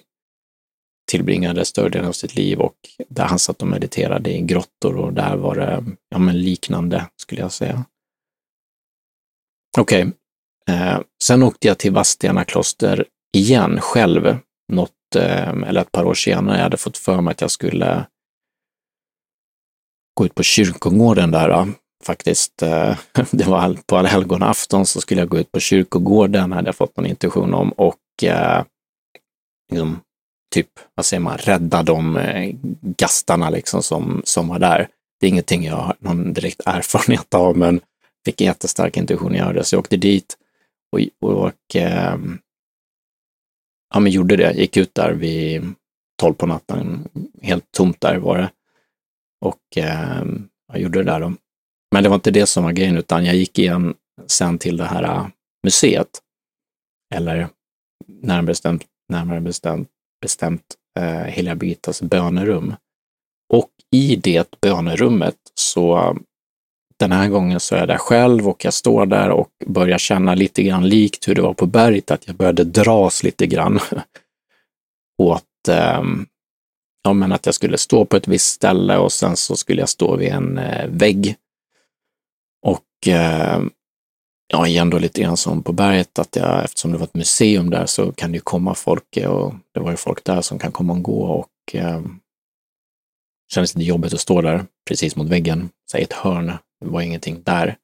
tillbringade 1.07 1.65
större 1.65 1.89
delen 1.89 2.07
av 2.07 2.11
sitt 2.11 2.35
liv 2.35 2.59
och 2.59 2.75
där 3.09 3.25
han 3.25 3.39
satt 3.39 3.61
och 3.61 3.67
mediterade 3.67 4.37
i 4.37 4.41
grottor 4.41 4.97
och 4.97 5.13
där 5.13 5.35
var 5.35 5.55
det 5.55 5.83
ja, 6.09 6.17
men 6.17 6.41
liknande 6.41 7.07
skulle 7.15 7.41
jag 7.41 7.51
säga. 7.51 7.85
Okej, 9.77 10.07
okay. 10.07 10.75
eh, 10.75 10.99
sen 11.23 11.43
åkte 11.43 11.67
jag 11.67 11.77
till 11.77 11.91
Vadstena 11.91 12.43
kloster 12.43 13.05
igen 13.37 13.81
själv, 13.81 14.37
något, 14.73 15.15
eh, 15.15 15.49
eller 15.49 15.81
ett 15.81 15.91
par 15.91 16.03
år 16.03 16.13
senare. 16.13 16.57
Jag 16.57 16.63
hade 16.63 16.77
fått 16.77 16.97
för 16.97 17.21
mig 17.21 17.31
att 17.31 17.41
jag 17.41 17.51
skulle 17.51 18.05
gå 20.13 20.25
ut 20.25 20.35
på 20.35 20.43
kyrkogården 20.43 21.31
där 21.31 21.67
faktiskt. 22.03 22.61
Eh, 22.61 22.97
det 23.31 23.47
var 23.47 23.77
på 23.85 23.97
allhelgonafton 23.97 24.85
så 24.85 25.01
skulle 25.01 25.21
jag 25.21 25.29
gå 25.29 25.37
ut 25.37 25.51
på 25.51 25.59
kyrkogården, 25.59 26.51
hade 26.51 26.67
jag 26.67 26.75
fått 26.75 26.97
någon 26.97 27.05
intuition 27.05 27.53
om 27.53 27.71
och 27.71 28.23
eh, 28.23 28.63
liksom, 29.71 29.99
typ, 30.53 30.69
vad 30.95 31.05
säger 31.05 31.21
man, 31.21 31.37
rädda 31.37 31.83
de 31.83 32.17
eh, 32.17 32.55
gastarna 32.81 33.49
liksom 33.49 33.83
som, 33.83 34.21
som 34.25 34.47
var 34.47 34.59
där. 34.59 34.87
Det 35.19 35.27
är 35.27 35.29
ingenting 35.29 35.65
jag 35.65 35.75
har 35.75 35.95
någon 35.99 36.33
direkt 36.33 36.61
erfarenhet 36.65 37.33
av, 37.33 37.57
men 37.57 37.81
fick 38.25 38.41
en 38.41 38.47
jättestark 38.47 38.97
intuition 38.97 39.31
att 39.31 39.37
göra 39.37 39.53
det, 39.53 39.63
så 39.63 39.75
jag 39.75 39.79
åkte 39.79 39.97
dit 39.97 40.37
och, 40.91 41.29
och 41.29 41.75
eh, 41.75 42.17
ja, 43.93 43.99
men 43.99 44.11
gjorde 44.11 44.35
det. 44.35 44.53
Gick 44.53 44.77
ut 44.77 44.95
där 44.95 45.13
vid 45.13 45.73
tolv 46.21 46.33
på 46.33 46.45
natten, 46.45 47.07
helt 47.41 47.71
tomt 47.71 48.01
där 48.01 48.17
var 48.17 48.37
det. 48.37 48.49
Och 49.45 49.77
eh, 49.77 50.25
jag 50.73 50.81
gjorde 50.81 51.03
det 51.03 51.11
där 51.11 51.19
då. 51.19 51.33
Men 51.91 52.03
det 52.03 52.09
var 52.09 52.15
inte 52.15 52.31
det 52.31 52.45
som 52.45 52.63
var 52.63 52.71
grejen, 52.71 52.97
utan 52.97 53.25
jag 53.25 53.35
gick 53.35 53.59
igen 53.59 53.95
sen 54.27 54.57
till 54.57 54.77
det 54.77 54.85
här 54.85 55.03
ah, 55.03 55.31
museet. 55.63 56.21
Eller 57.15 57.49
närmare 58.07 58.45
bestämt, 58.45 58.85
närmare 59.09 59.41
bestämt, 59.41 59.89
bestämt 60.21 60.63
eh, 60.99 61.23
Heliga 61.23 61.55
Birgittas 61.55 62.01
bönerum. 62.01 62.75
Och 63.53 63.69
i 63.91 64.15
det 64.15 64.61
bönerummet 64.61 65.37
så 65.53 66.17
den 66.99 67.11
här 67.11 67.29
gången 67.29 67.59
så 67.59 67.75
är 67.75 67.79
jag 67.79 67.87
där 67.87 67.97
själv 67.97 68.47
och 68.47 68.65
jag 68.65 68.73
står 68.73 69.05
där 69.05 69.29
och 69.29 69.49
börjar 69.65 69.97
känna 69.97 70.35
lite 70.35 70.63
grann 70.63 70.89
likt 70.89 71.27
hur 71.27 71.35
det 71.35 71.41
var 71.41 71.53
på 71.53 71.65
berget, 71.65 72.11
att 72.11 72.27
jag 72.27 72.35
började 72.35 72.63
dras 72.63 73.23
lite 73.23 73.47
grann 73.47 73.79
åt 75.17 75.67
eh, 75.69 76.03
ja, 77.03 77.13
men 77.13 77.31
att 77.31 77.45
jag 77.45 77.55
skulle 77.55 77.77
stå 77.77 78.05
på 78.05 78.17
ett 78.17 78.27
visst 78.27 78.53
ställe 78.53 78.97
och 78.97 79.11
sen 79.11 79.35
så 79.35 79.55
skulle 79.55 79.81
jag 79.81 79.89
stå 79.89 80.15
vid 80.15 80.29
en 80.29 80.57
eh, 80.57 80.87
vägg. 80.87 81.35
Och 82.61 83.07
eh, 83.07 83.61
ja, 84.47 84.67
igen 84.67 84.89
då 84.89 84.99
lite 84.99 85.21
grann 85.21 85.37
som 85.37 85.63
på 85.63 85.71
berget, 85.71 86.19
att 86.19 86.35
jag, 86.35 86.63
eftersom 86.63 86.91
det 86.91 86.97
var 86.97 87.05
ett 87.05 87.13
museum 87.13 87.69
där 87.69 87.85
så 87.85 88.11
kan 88.11 88.31
det 88.31 88.35
ju 88.35 88.41
komma 88.41 88.75
folk 88.75 89.17
eh, 89.17 89.29
och 89.29 89.53
det 89.73 89.79
var 89.79 89.91
ju 89.91 89.97
folk 89.97 90.23
där 90.23 90.41
som 90.41 90.59
kan 90.59 90.71
komma 90.71 90.93
och 90.93 91.01
gå 91.01 91.23
och 91.23 91.75
eh, 91.75 92.01
kändes 93.53 93.75
lite 93.75 93.87
jobbigt 93.87 94.13
att 94.13 94.19
stå 94.19 94.41
där 94.41 94.65
precis 94.87 95.15
mot 95.15 95.27
väggen, 95.27 95.69
säg 95.91 96.03
ett 96.03 96.13
hörn. 96.13 96.53
Det 96.81 96.87
var 96.87 97.01
ingenting 97.01 97.41
där. 97.43 97.77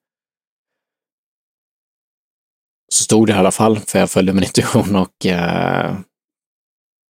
Så 2.92 3.04
stod 3.04 3.26
det 3.26 3.32
i 3.32 3.36
alla 3.36 3.50
fall, 3.50 3.78
för 3.78 3.98
jag 3.98 4.10
följde 4.10 4.32
min 4.32 4.44
intuition 4.44 4.96
och 4.96 5.26
eh, 5.26 5.96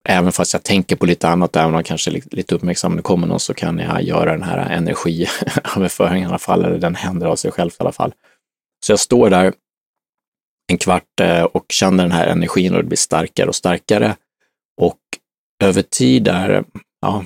även 0.09 0.33
fast 0.33 0.53
jag 0.53 0.63
tänker 0.63 0.97
på 0.97 1.07
lite 1.07 1.29
annat, 1.29 1.57
även 1.57 1.75
om 1.75 1.85
kanske 1.85 2.11
lite 2.11 2.55
uppmärksam, 2.55 2.97
det 2.97 3.03
kommer 3.03 3.27
någon, 3.27 3.41
så 3.41 3.55
kan 3.55 3.79
jag 3.79 4.03
göra 4.03 4.33
den 4.33 4.43
här 4.43 4.59
energiöverföringen 4.59 6.23
i 6.29 6.29
alla 6.29 6.39
fall, 6.39 6.65
eller 6.65 6.79
den 6.79 6.95
händer 6.95 7.27
av 7.27 7.37
sig 7.37 7.51
själv 7.51 7.71
i 7.71 7.77
alla 7.79 7.93
fall. 7.93 8.13
Så 8.85 8.93
jag 8.93 9.01
står 9.01 9.31
där 9.31 9.53
en 10.73 10.79
kvart 10.79 11.21
eh, 11.21 11.43
och 11.43 11.65
känner 11.69 12.05
den 12.05 12.13
här 12.13 12.27
energin 12.27 12.73
och 12.73 12.79
det 12.79 12.89
blir 12.89 12.97
starkare 12.97 13.49
och 13.49 13.55
starkare. 13.55 14.17
Och 14.81 14.99
över 15.65 15.83
tid 15.83 16.25
där, 16.25 16.65
ja, 17.01 17.25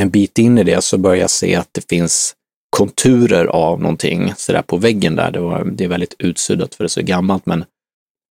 en 0.00 0.10
bit 0.10 0.38
in 0.38 0.58
i 0.58 0.64
det 0.64 0.84
så 0.84 0.98
börjar 0.98 1.20
jag 1.20 1.30
se 1.30 1.54
att 1.54 1.68
det 1.72 1.88
finns 1.88 2.34
konturer 2.76 3.46
av 3.46 3.80
någonting 3.80 4.32
sådär 4.36 4.62
på 4.62 4.76
väggen 4.76 5.16
där. 5.16 5.30
Det, 5.30 5.40
var, 5.40 5.64
det 5.64 5.84
är 5.84 5.88
väldigt 5.88 6.14
utsuddat 6.18 6.74
för 6.74 6.84
det 6.84 6.86
är 6.86 6.88
så 6.88 7.02
gammalt, 7.02 7.46
men 7.46 7.60
det 7.60 7.66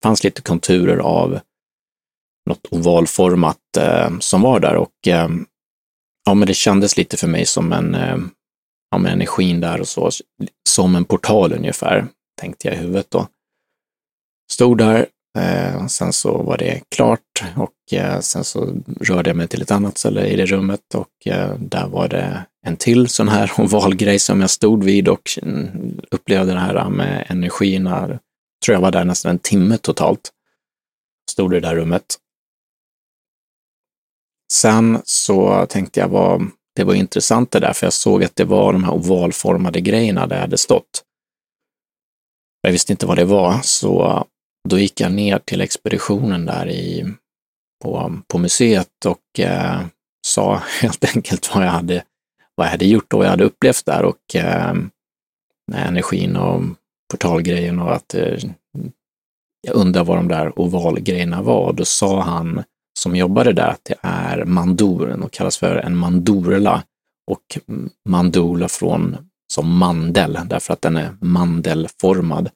fanns 0.04 0.24
lite 0.24 0.42
konturer 0.42 0.98
av 0.98 1.40
något 2.50 2.68
ovalformat 2.72 3.78
eh, 3.78 4.20
som 4.20 4.42
var 4.42 4.60
där 4.60 4.76
och 4.76 5.08
eh, 5.08 5.30
ja, 6.26 6.34
men 6.34 6.48
det 6.48 6.54
kändes 6.54 6.98
lite 6.98 7.18
för 7.18 7.28
mig 7.28 7.46
som 7.46 7.74
en, 7.74 7.96
eh, 7.96 8.18
ja, 8.92 8.98
men 8.98 9.12
energin 9.12 9.60
där 9.60 9.82
och 9.82 9.88
så, 9.88 10.10
som 10.70 10.96
en 10.96 11.06
portal 11.06 11.54
ungefär, 11.54 12.08
tänkte 12.42 12.68
jag 12.68 12.78
i 12.78 12.80
huvudet 12.80 13.12
då. 13.12 13.28
Stod 14.52 14.78
där, 14.78 15.08
eh, 15.38 15.88
sen 15.88 16.14
så 16.14 16.44
var 16.44 16.58
det 16.58 16.82
klart 16.90 17.44
och 17.56 17.94
eh, 17.94 18.20
sen 18.20 18.44
så 18.44 18.76
rörde 19.02 19.30
jag 19.30 19.38
mig 19.38 19.48
till 19.48 19.62
ett 19.62 19.72
annat 19.72 19.98
ställe 19.98 20.28
i 20.28 20.36
det 20.36 20.46
rummet 20.46 20.96
och 20.96 21.28
eh, 21.28 21.56
där 21.60 21.88
var 21.88 22.08
det 22.08 22.46
en 22.66 22.78
till 22.78 23.08
sån 23.08 23.28
här 23.28 23.52
ovalgrej 23.58 24.20
som 24.20 24.42
jag 24.42 24.50
stod 24.50 24.84
vid 24.84 25.08
och 25.08 25.40
mm, 25.42 26.02
upplevde 26.12 26.54
det 26.54 26.60
här 26.60 26.90
med 26.90 27.26
energierna. 27.30 28.20
Tror 28.66 28.74
jag 28.74 28.82
var 28.82 28.92
där 28.92 29.06
nästan 29.06 29.32
en 29.32 29.40
timme 29.40 29.78
totalt. 29.78 30.32
Stod 31.32 31.54
i 31.54 31.60
det 31.60 31.68
där 31.68 31.76
rummet 31.76 32.18
Sen 34.54 35.02
så 35.06 35.66
tänkte 35.66 36.00
jag 36.00 36.08
vad 36.08 36.48
det 36.76 36.84
var 36.84 36.94
intressant 36.94 37.52
det 37.52 37.60
där, 37.60 37.74
för 37.74 37.86
jag 37.86 37.94
såg 37.94 38.24
att 38.24 38.36
det 38.36 38.44
var 38.44 38.74
de 38.74 38.84
här 38.84 38.94
ovalformade 38.94 39.82
grejerna 39.82 40.28
där 40.28 40.36
jag 40.36 40.42
hade 40.42 40.58
stått. 40.58 41.04
Jag 42.68 42.72
visste 42.72 42.94
inte 42.94 43.06
vad 43.06 43.18
det 43.18 43.26
var, 43.26 43.60
så 43.64 44.26
då 44.70 44.80
gick 44.80 45.02
jag 45.02 45.12
ner 45.12 45.40
till 45.40 45.62
expeditionen 45.62 46.46
där 46.46 46.70
i, 46.70 47.14
på, 47.84 48.14
på 48.28 48.38
museet 48.38 49.06
och 49.06 49.40
eh, 49.40 49.82
sa 50.28 50.56
helt 50.82 51.16
enkelt 51.16 51.56
vad 51.56 51.66
jag 51.66 51.72
hade, 51.72 52.04
vad 52.56 52.68
jag 52.68 52.72
hade 52.72 52.86
gjort 52.86 53.14
och 53.14 53.18
vad 53.18 53.26
jag 53.26 53.32
hade 53.32 53.44
upplevt 53.44 53.86
där 53.86 54.04
och 54.04 54.36
eh, 54.36 54.74
energin 55.74 56.36
och 56.36 56.62
portalgrejen 57.12 57.80
och 57.80 57.96
att 57.96 58.14
eh, 58.14 58.38
jag 59.68 59.76
undrar 59.76 60.04
vad 60.04 60.18
de 60.18 60.28
där 60.28 60.60
ovalgrejerna 60.60 61.42
var. 61.42 61.74
Då 61.74 61.86
sa 61.86 62.22
han 62.22 62.64
som 63.00 63.16
jobbade 63.16 63.54
där 63.54 63.68
att 63.68 63.86
det 63.86 63.96
är 64.02 64.46
mandoren 64.46 65.24
och 65.24 65.32
kallas 65.32 65.58
för 65.58 65.76
en 65.76 65.98
mandorla 65.98 66.84
och 67.32 67.60
mandola 68.10 68.68
från 68.68 69.18
som 69.54 69.78
mandel 69.78 70.40
därför 70.46 70.74
att 70.74 70.82
den 70.82 70.98
är 70.98 71.18
mandelformad. 71.22 72.50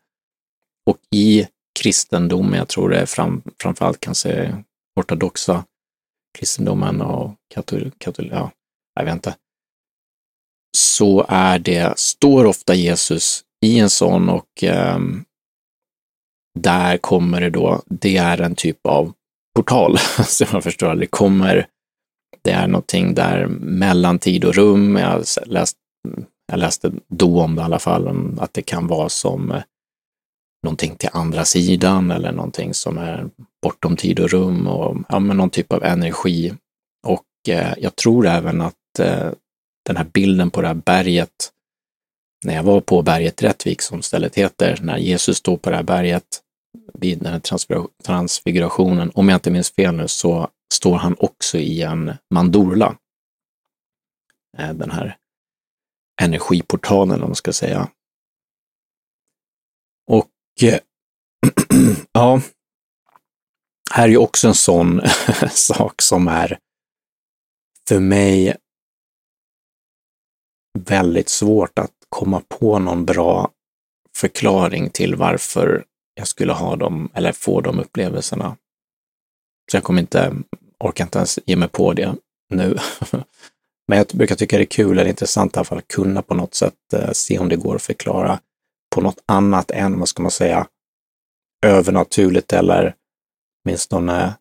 Och 0.85 0.97
i 1.15 1.47
kristendomen, 1.79 2.59
jag 2.59 2.67
tror 2.67 2.89
det 2.89 2.99
är 2.99 3.05
fram, 3.05 3.41
framförallt 3.61 3.99
kanske 3.99 4.63
ortodoxa 4.99 5.63
kristendomen 6.37 7.01
och 7.01 7.35
katol, 7.53 7.91
katol, 7.97 8.29
ja, 8.31 8.51
jag 8.95 9.05
vet 9.05 9.13
inte, 9.13 9.35
så 10.77 11.25
är 11.29 11.59
det, 11.59 11.99
står 11.99 12.45
ofta 12.45 12.75
Jesus 12.75 13.43
i 13.65 13.79
en 13.79 13.89
sån 13.89 14.29
och 14.29 14.63
eh, 14.63 14.99
där 16.59 16.97
kommer 16.97 17.41
det 17.41 17.49
då, 17.49 17.81
det 17.85 18.17
är 18.17 18.41
en 18.41 18.55
typ 18.55 18.85
av 18.85 19.13
portal, 19.57 19.97
så 20.25 20.45
man 20.51 20.61
förstår. 20.61 20.95
Det 20.95 21.07
kommer, 21.07 21.67
det 22.41 22.51
är 22.51 22.67
någonting 22.67 23.13
där 23.13 23.47
mellan 23.47 24.19
tid 24.19 24.45
och 24.45 24.55
rum. 24.55 24.95
Jag, 24.95 25.07
har 25.07 25.45
läst, 25.45 25.77
jag 26.47 26.59
läste 26.59 26.91
då 27.07 27.41
om 27.41 27.55
det 27.55 27.61
i 27.61 27.65
alla 27.65 27.79
fall, 27.79 28.37
att 28.39 28.53
det 28.53 28.61
kan 28.61 28.87
vara 28.87 29.09
som 29.09 29.51
eh, 29.51 29.63
någonting 30.63 30.95
till 30.95 31.09
andra 31.13 31.45
sidan 31.45 32.11
eller 32.11 32.31
någonting 32.31 32.73
som 32.73 32.97
är 32.97 33.29
bortom 33.61 33.95
tid 33.95 34.19
och 34.19 34.29
rum 34.29 34.67
och 34.67 34.97
ja, 35.09 35.19
men 35.19 35.37
någon 35.37 35.49
typ 35.49 35.73
av 35.73 35.83
energi. 35.83 36.53
Och 37.07 37.49
eh, 37.49 37.73
jag 37.77 37.95
tror 37.95 38.27
även 38.27 38.61
att 38.61 38.99
eh, 38.99 39.31
den 39.85 39.97
här 39.97 40.07
bilden 40.13 40.51
på 40.51 40.61
det 40.61 40.67
här 40.67 40.73
berget, 40.73 41.51
när 42.45 42.55
jag 42.55 42.63
var 42.63 42.81
på 42.81 43.01
berget 43.01 43.43
Rättvik 43.43 43.81
som 43.81 44.01
stället 44.01 44.35
heter, 44.35 44.79
när 44.81 44.97
Jesus 44.97 45.37
står 45.37 45.57
på 45.57 45.69
det 45.69 45.75
här 45.75 45.83
berget, 45.83 46.41
vid 46.93 47.19
den 47.19 47.33
här 47.33 47.41
transfigurationen, 48.03 49.11
om 49.13 49.29
jag 49.29 49.35
inte 49.35 49.51
minns 49.51 49.71
fel 49.71 49.95
nu, 49.95 50.07
så 50.07 50.49
står 50.73 50.95
han 50.95 51.15
också 51.19 51.57
i 51.57 51.81
en 51.81 52.13
mandorla. 52.33 52.95
Eh, 54.57 54.73
den 54.73 54.91
här 54.91 55.17
energiportalen, 56.21 57.21
om 57.21 57.29
man 57.29 57.35
ska 57.35 57.53
säga. 57.53 57.89
Och 60.11 60.29
eh, 60.61 60.79
ja, 62.11 62.41
här 63.91 64.03
är 64.03 64.07
ju 64.07 64.17
också 64.17 64.47
en 64.47 64.55
sån 64.55 65.01
sak 65.51 66.01
som 66.01 66.27
är 66.27 66.59
för 67.87 67.99
mig 67.99 68.55
väldigt 70.79 71.29
svårt 71.29 71.79
att 71.79 71.93
komma 72.09 72.41
på 72.47 72.79
någon 72.79 73.05
bra 73.05 73.51
förklaring 74.15 74.89
till 74.89 75.15
varför 75.15 75.85
jag 76.13 76.27
skulle 76.27 76.53
ha 76.53 76.75
dem 76.75 77.09
eller 77.13 77.31
få 77.31 77.61
de 77.61 77.79
upplevelserna. 77.79 78.57
Så 79.71 79.77
jag 79.77 79.83
kommer 79.83 80.01
inte, 80.01 80.35
orkar 80.79 81.03
inte 81.03 81.17
ens 81.17 81.39
ge 81.45 81.55
mig 81.55 81.69
på 81.69 81.93
det 81.93 82.15
nu. 82.49 82.77
Men 83.87 83.97
jag 83.97 84.07
brukar 84.07 84.35
tycka 84.35 84.57
det 84.57 84.63
är 84.63 84.65
kul 84.65 84.99
eller 84.99 85.09
intressant 85.09 85.55
i 85.55 85.59
alla 85.59 85.65
fall 85.65 85.77
att 85.77 85.87
kunna 85.87 86.21
på 86.21 86.33
något 86.33 86.53
sätt 86.53 86.93
eh, 86.93 87.11
se 87.11 87.39
om 87.39 87.49
det 87.49 87.55
går 87.55 87.75
att 87.75 87.81
förklara 87.81 88.39
på 88.95 89.01
något 89.01 89.23
annat 89.25 89.71
än, 89.71 89.99
vad 89.99 90.09
ska 90.09 90.21
man 90.21 90.31
säga, 90.31 90.67
övernaturligt 91.65 92.53
eller 92.53 92.95
åtminstone 93.65 94.37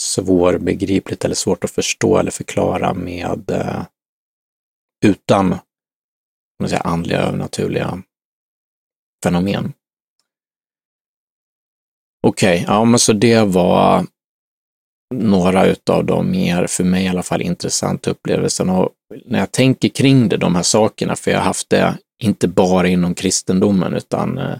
svårbegripligt 0.00 1.24
eller 1.24 1.34
svårt 1.34 1.64
att 1.64 1.70
förstå 1.70 2.18
eller 2.18 2.30
förklara 2.30 2.94
med 2.94 3.50
eh, 3.50 3.82
utan 5.04 5.58
man 6.60 6.68
säga, 6.68 6.80
andliga 6.80 7.18
övernaturliga 7.20 8.02
fenomen. 9.24 9.72
Okej, 12.22 12.62
okay, 12.62 12.74
ja 12.74 12.84
men 12.84 12.98
så 12.98 13.12
det 13.12 13.44
var 13.44 14.06
några 15.14 15.66
utav 15.66 16.04
de 16.04 16.30
mer, 16.30 16.66
för 16.66 16.84
mig 16.84 17.04
i 17.04 17.08
alla 17.08 17.22
fall, 17.22 17.42
intressanta 17.42 18.10
upplevelserna. 18.10 18.78
Och 18.78 18.90
när 19.26 19.38
jag 19.38 19.52
tänker 19.52 19.88
kring 19.88 20.28
det, 20.28 20.36
de 20.36 20.54
här 20.54 20.62
sakerna, 20.62 21.16
för 21.16 21.30
jag 21.30 21.38
har 21.38 21.44
haft 21.44 21.70
det 21.70 21.98
inte 22.22 22.48
bara 22.48 22.88
inom 22.88 23.14
kristendomen, 23.14 23.94
utan 23.94 24.38
eh, 24.38 24.56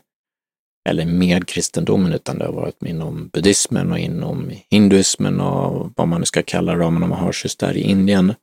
eller 0.88 1.06
med 1.06 1.48
kristendomen, 1.48 2.12
utan 2.12 2.38
det 2.38 2.44
har 2.44 2.52
varit 2.52 2.82
inom 2.82 3.28
buddhismen 3.32 3.92
och 3.92 3.98
inom 3.98 4.52
hinduismen 4.70 5.40
och 5.40 5.90
vad 5.96 6.08
man 6.08 6.20
nu 6.20 6.26
ska 6.26 6.42
kalla 6.42 6.74
det, 6.74 6.84
om 6.84 7.00
man 7.00 7.12
har 7.12 7.36
just 7.44 7.58
där 7.58 7.76
i 7.76 7.80
Indien. 7.80 8.34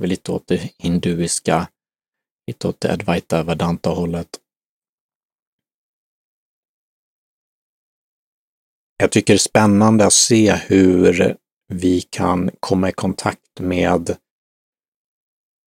Och 0.00 0.08
lite 0.08 0.32
åt 0.32 0.46
det 0.46 0.70
hinduiska, 0.78 1.68
lite 2.46 2.68
åt 2.68 2.80
det 2.80 2.92
Advaita 2.92 3.42
Vedanta-hållet. 3.42 4.28
Jag 8.96 9.10
tycker 9.10 9.32
det 9.32 9.36
är 9.36 9.38
spännande 9.38 10.06
att 10.06 10.12
se 10.12 10.52
hur 10.52 11.36
vi 11.68 12.00
kan 12.00 12.50
komma 12.60 12.88
i 12.88 12.92
kontakt 12.92 13.60
med 13.60 14.16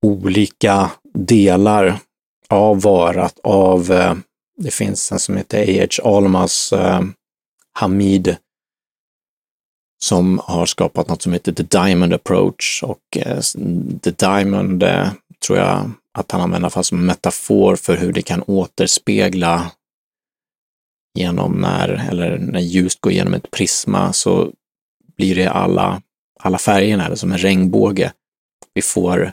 olika 0.05 0.91
delar 1.13 1.99
av 2.47 2.81
varat, 2.81 3.39
av, 3.43 3.91
eh, 3.91 4.15
det 4.57 4.71
finns 4.71 5.11
en 5.11 5.19
som 5.19 5.37
heter 5.37 5.83
A.H. 5.83 6.17
Almas 6.17 6.73
eh, 6.73 7.01
Hamid 7.73 8.35
som 10.03 10.41
har 10.43 10.65
skapat 10.65 11.07
något 11.07 11.21
som 11.21 11.33
heter 11.33 11.51
The 11.51 11.63
Diamond 11.63 12.13
Approach 12.13 12.83
och 12.83 13.17
eh, 13.17 13.39
The 14.01 14.11
Diamond 14.11 14.83
tror 15.45 15.59
jag 15.59 15.91
att 16.17 16.31
han 16.31 16.41
använder 16.41 16.69
fast 16.69 16.89
som 16.89 17.05
metafor 17.05 17.75
för 17.75 17.97
hur 17.97 18.13
det 18.13 18.21
kan 18.21 18.43
återspegla 18.47 19.71
genom 21.19 21.61
när, 21.61 21.89
eller 21.89 22.37
när 22.37 22.59
ljus 22.59 22.95
går 22.99 23.11
genom 23.11 23.33
ett 23.33 23.51
prisma 23.51 24.13
så 24.13 24.51
blir 25.17 25.35
det 25.35 25.49
alla, 25.49 26.01
alla 26.39 26.57
färgerna, 26.57 27.05
eller 27.05 27.15
som 27.15 27.31
en 27.31 27.37
regnbåge. 27.37 28.13
Vi 28.73 28.81
får, 28.81 29.31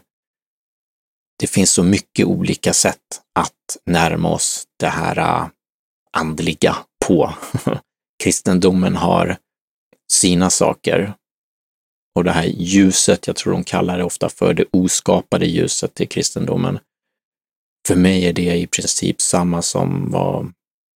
det 1.38 1.46
finns 1.46 1.70
så 1.70 1.83
mycket 1.83 2.27
olika 2.27 2.72
sätt 2.72 3.22
att 3.35 3.77
närma 3.85 4.29
oss 4.29 4.64
det 4.81 4.88
här 4.88 5.18
äh, 5.18 5.46
andliga 6.12 6.77
på. 7.07 7.35
Kristendomen 8.22 8.96
har 8.96 9.37
sina 10.12 10.51
saker. 10.51 11.12
Och 12.14 12.25
det 12.25 12.33
här 12.33 12.44
ljuset, 12.44 13.27
jag 13.27 13.37
tror 13.37 13.53
de 13.53 13.64
kallar 13.64 13.99
det 13.99 14.05
ofta 14.05 14.29
för 14.29 14.55
det 14.55 14.64
oskapade 14.72 15.46
ljuset 15.46 16.01
i 16.01 16.07
kristendomen. 16.07 16.79
För 17.87 17.96
mig 17.96 18.27
är 18.27 18.33
det 18.33 18.57
i 18.57 18.66
princip 18.66 19.20
samma 19.20 19.62
som 19.62 20.11
vad 20.11 20.53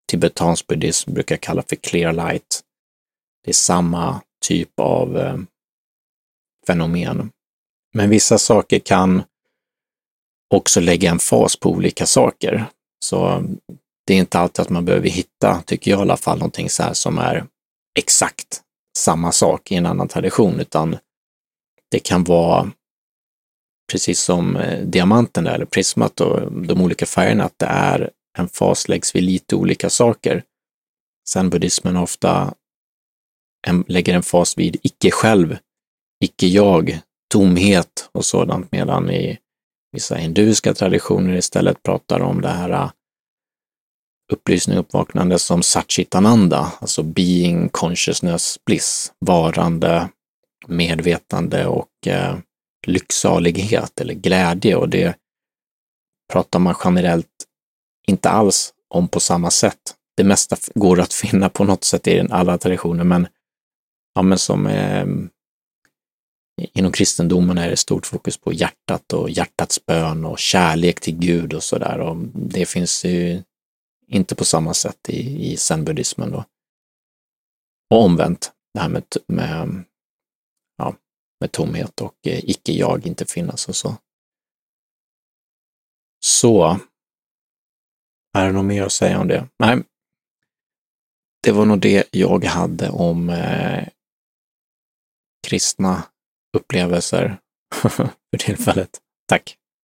tibetansk 0.08 0.66
buddhism 0.66 1.14
brukar 1.14 1.36
kalla 1.36 1.62
för 1.68 1.76
clear 1.76 2.12
light. 2.12 2.60
Det 3.44 3.50
är 3.50 3.54
samma 3.54 4.20
typ 4.46 4.80
av 4.80 5.18
eh, 5.18 5.36
fenomen. 6.66 7.30
Men 7.94 8.10
vissa 8.10 8.38
saker 8.38 8.78
kan 8.78 9.22
också 10.54 10.80
lägga 10.80 11.10
en 11.10 11.18
fas 11.18 11.56
på 11.56 11.70
olika 11.70 12.06
saker. 12.06 12.66
Så 13.04 13.26
mm, 13.26 13.58
det 14.06 14.14
är 14.14 14.18
inte 14.18 14.38
alltid 14.38 14.62
att 14.62 14.70
man 14.70 14.84
behöver 14.84 15.08
hitta, 15.08 15.62
tycker 15.66 15.90
jag 15.90 15.98
i 15.98 16.02
alla 16.02 16.16
fall, 16.16 16.38
någonting 16.38 16.70
så 16.70 16.82
här 16.82 16.92
som 16.92 17.18
är 17.18 17.46
exakt 17.98 18.62
samma 18.98 19.32
sak 19.32 19.72
i 19.72 19.74
en 19.74 19.86
annan 19.86 20.08
tradition, 20.08 20.60
utan 20.60 20.96
det 21.90 21.98
kan 21.98 22.24
vara 22.24 22.70
precis 23.92 24.20
som 24.20 24.56
eh, 24.56 24.62
diamanten 24.62 24.90
diamanten 24.90 25.46
eller 25.46 25.64
prismat 25.64 26.20
och 26.20 26.52
de 26.52 26.82
olika 26.82 27.06
färgerna, 27.06 27.44
att 27.44 27.58
det 27.58 27.66
är 27.66 28.10
en 28.38 28.48
fas 28.48 28.88
läggs 28.88 29.14
vid 29.14 29.22
lite 29.22 29.56
olika 29.56 29.90
saker. 29.90 30.42
Sen 31.28 31.50
buddhismen 31.50 31.96
ofta 31.96 32.54
en, 33.66 33.84
lägger 33.88 34.14
en 34.14 34.22
fas 34.22 34.58
vid 34.58 34.76
icke-själv, 34.82 35.56
icke-jag, 36.24 37.00
tomhet 37.32 38.08
och 38.12 38.24
sådant, 38.24 38.72
medan 38.72 39.10
i 39.10 39.38
vissa 39.92 40.14
hinduiska 40.14 40.74
traditioner 40.74 41.36
istället 41.36 41.82
pratar 41.82 42.20
om 42.20 42.40
det 42.40 42.48
här 42.48 42.70
äh, 42.70 42.90
upplysning 44.32 44.78
och 44.78 44.84
uppvaknande 44.84 45.38
som 45.38 45.62
Satchitananda, 45.62 46.72
alltså 46.80 47.02
being, 47.02 47.68
consciousness, 47.68 48.58
bliss, 48.64 49.12
varande, 49.18 50.08
medvetande 50.66 51.66
och 51.66 51.88
äh, 52.06 52.30
eh, 52.30 52.38
lycksalighet 52.86 54.00
eller 54.00 54.14
glädje. 54.14 54.76
Och 54.76 54.88
det 54.88 55.16
pratar 56.32 56.58
man 56.58 56.74
generellt 56.84 57.47
inte 58.08 58.30
alls 58.30 58.74
om 58.88 59.08
på 59.08 59.20
samma 59.20 59.50
sätt. 59.50 59.94
Det 60.16 60.24
mesta 60.24 60.56
går 60.74 61.00
att 61.00 61.12
finna 61.12 61.48
på 61.48 61.64
något 61.64 61.84
sätt 61.84 62.06
i 62.06 62.26
alla 62.30 62.58
traditioner, 62.58 63.04
men, 63.04 63.26
ja, 64.14 64.22
men 64.22 64.38
som 64.38 64.66
eh, 64.66 65.06
inom 66.72 66.92
kristendomen 66.92 67.58
är 67.58 67.70
det 67.70 67.76
stort 67.76 68.06
fokus 68.06 68.36
på 68.36 68.52
hjärtat 68.52 69.12
och 69.12 69.30
hjärtats 69.30 69.86
bön 69.86 70.24
och 70.24 70.38
kärlek 70.38 71.00
till 71.00 71.18
Gud 71.18 71.54
och 71.54 71.62
sådär. 71.62 71.98
Och 71.98 72.16
det 72.34 72.66
finns 72.66 73.04
ju 73.04 73.42
inte 74.06 74.34
på 74.34 74.44
samma 74.44 74.74
sätt 74.74 75.08
i, 75.08 75.52
i 75.52 75.56
zenbuddismen 75.56 76.30
då. 76.30 76.44
Och 77.90 78.04
omvänt, 78.04 78.52
det 78.74 78.80
här 78.80 78.88
med, 78.88 79.04
med, 79.26 79.84
ja, 80.76 80.94
med 81.40 81.52
tomhet 81.52 82.00
och 82.00 82.26
eh, 82.26 82.50
icke-jag 82.50 83.06
inte 83.06 83.24
finnas 83.26 83.68
och 83.68 83.76
så. 83.76 83.96
Så 86.24 86.80
är 88.36 88.46
det 88.46 88.52
något 88.52 88.64
mer 88.64 88.82
att 88.82 88.92
säga 88.92 89.20
om 89.20 89.28
det? 89.28 89.48
Nej, 89.58 89.82
det 91.42 91.52
var 91.52 91.64
nog 91.64 91.80
det 91.80 92.08
jag 92.10 92.44
hade 92.44 92.90
om 92.90 93.30
eh, 93.30 93.88
kristna 95.46 96.02
upplevelser 96.56 97.38
för 97.74 98.38
tillfället. 98.38 98.90
Tack! 99.28 99.56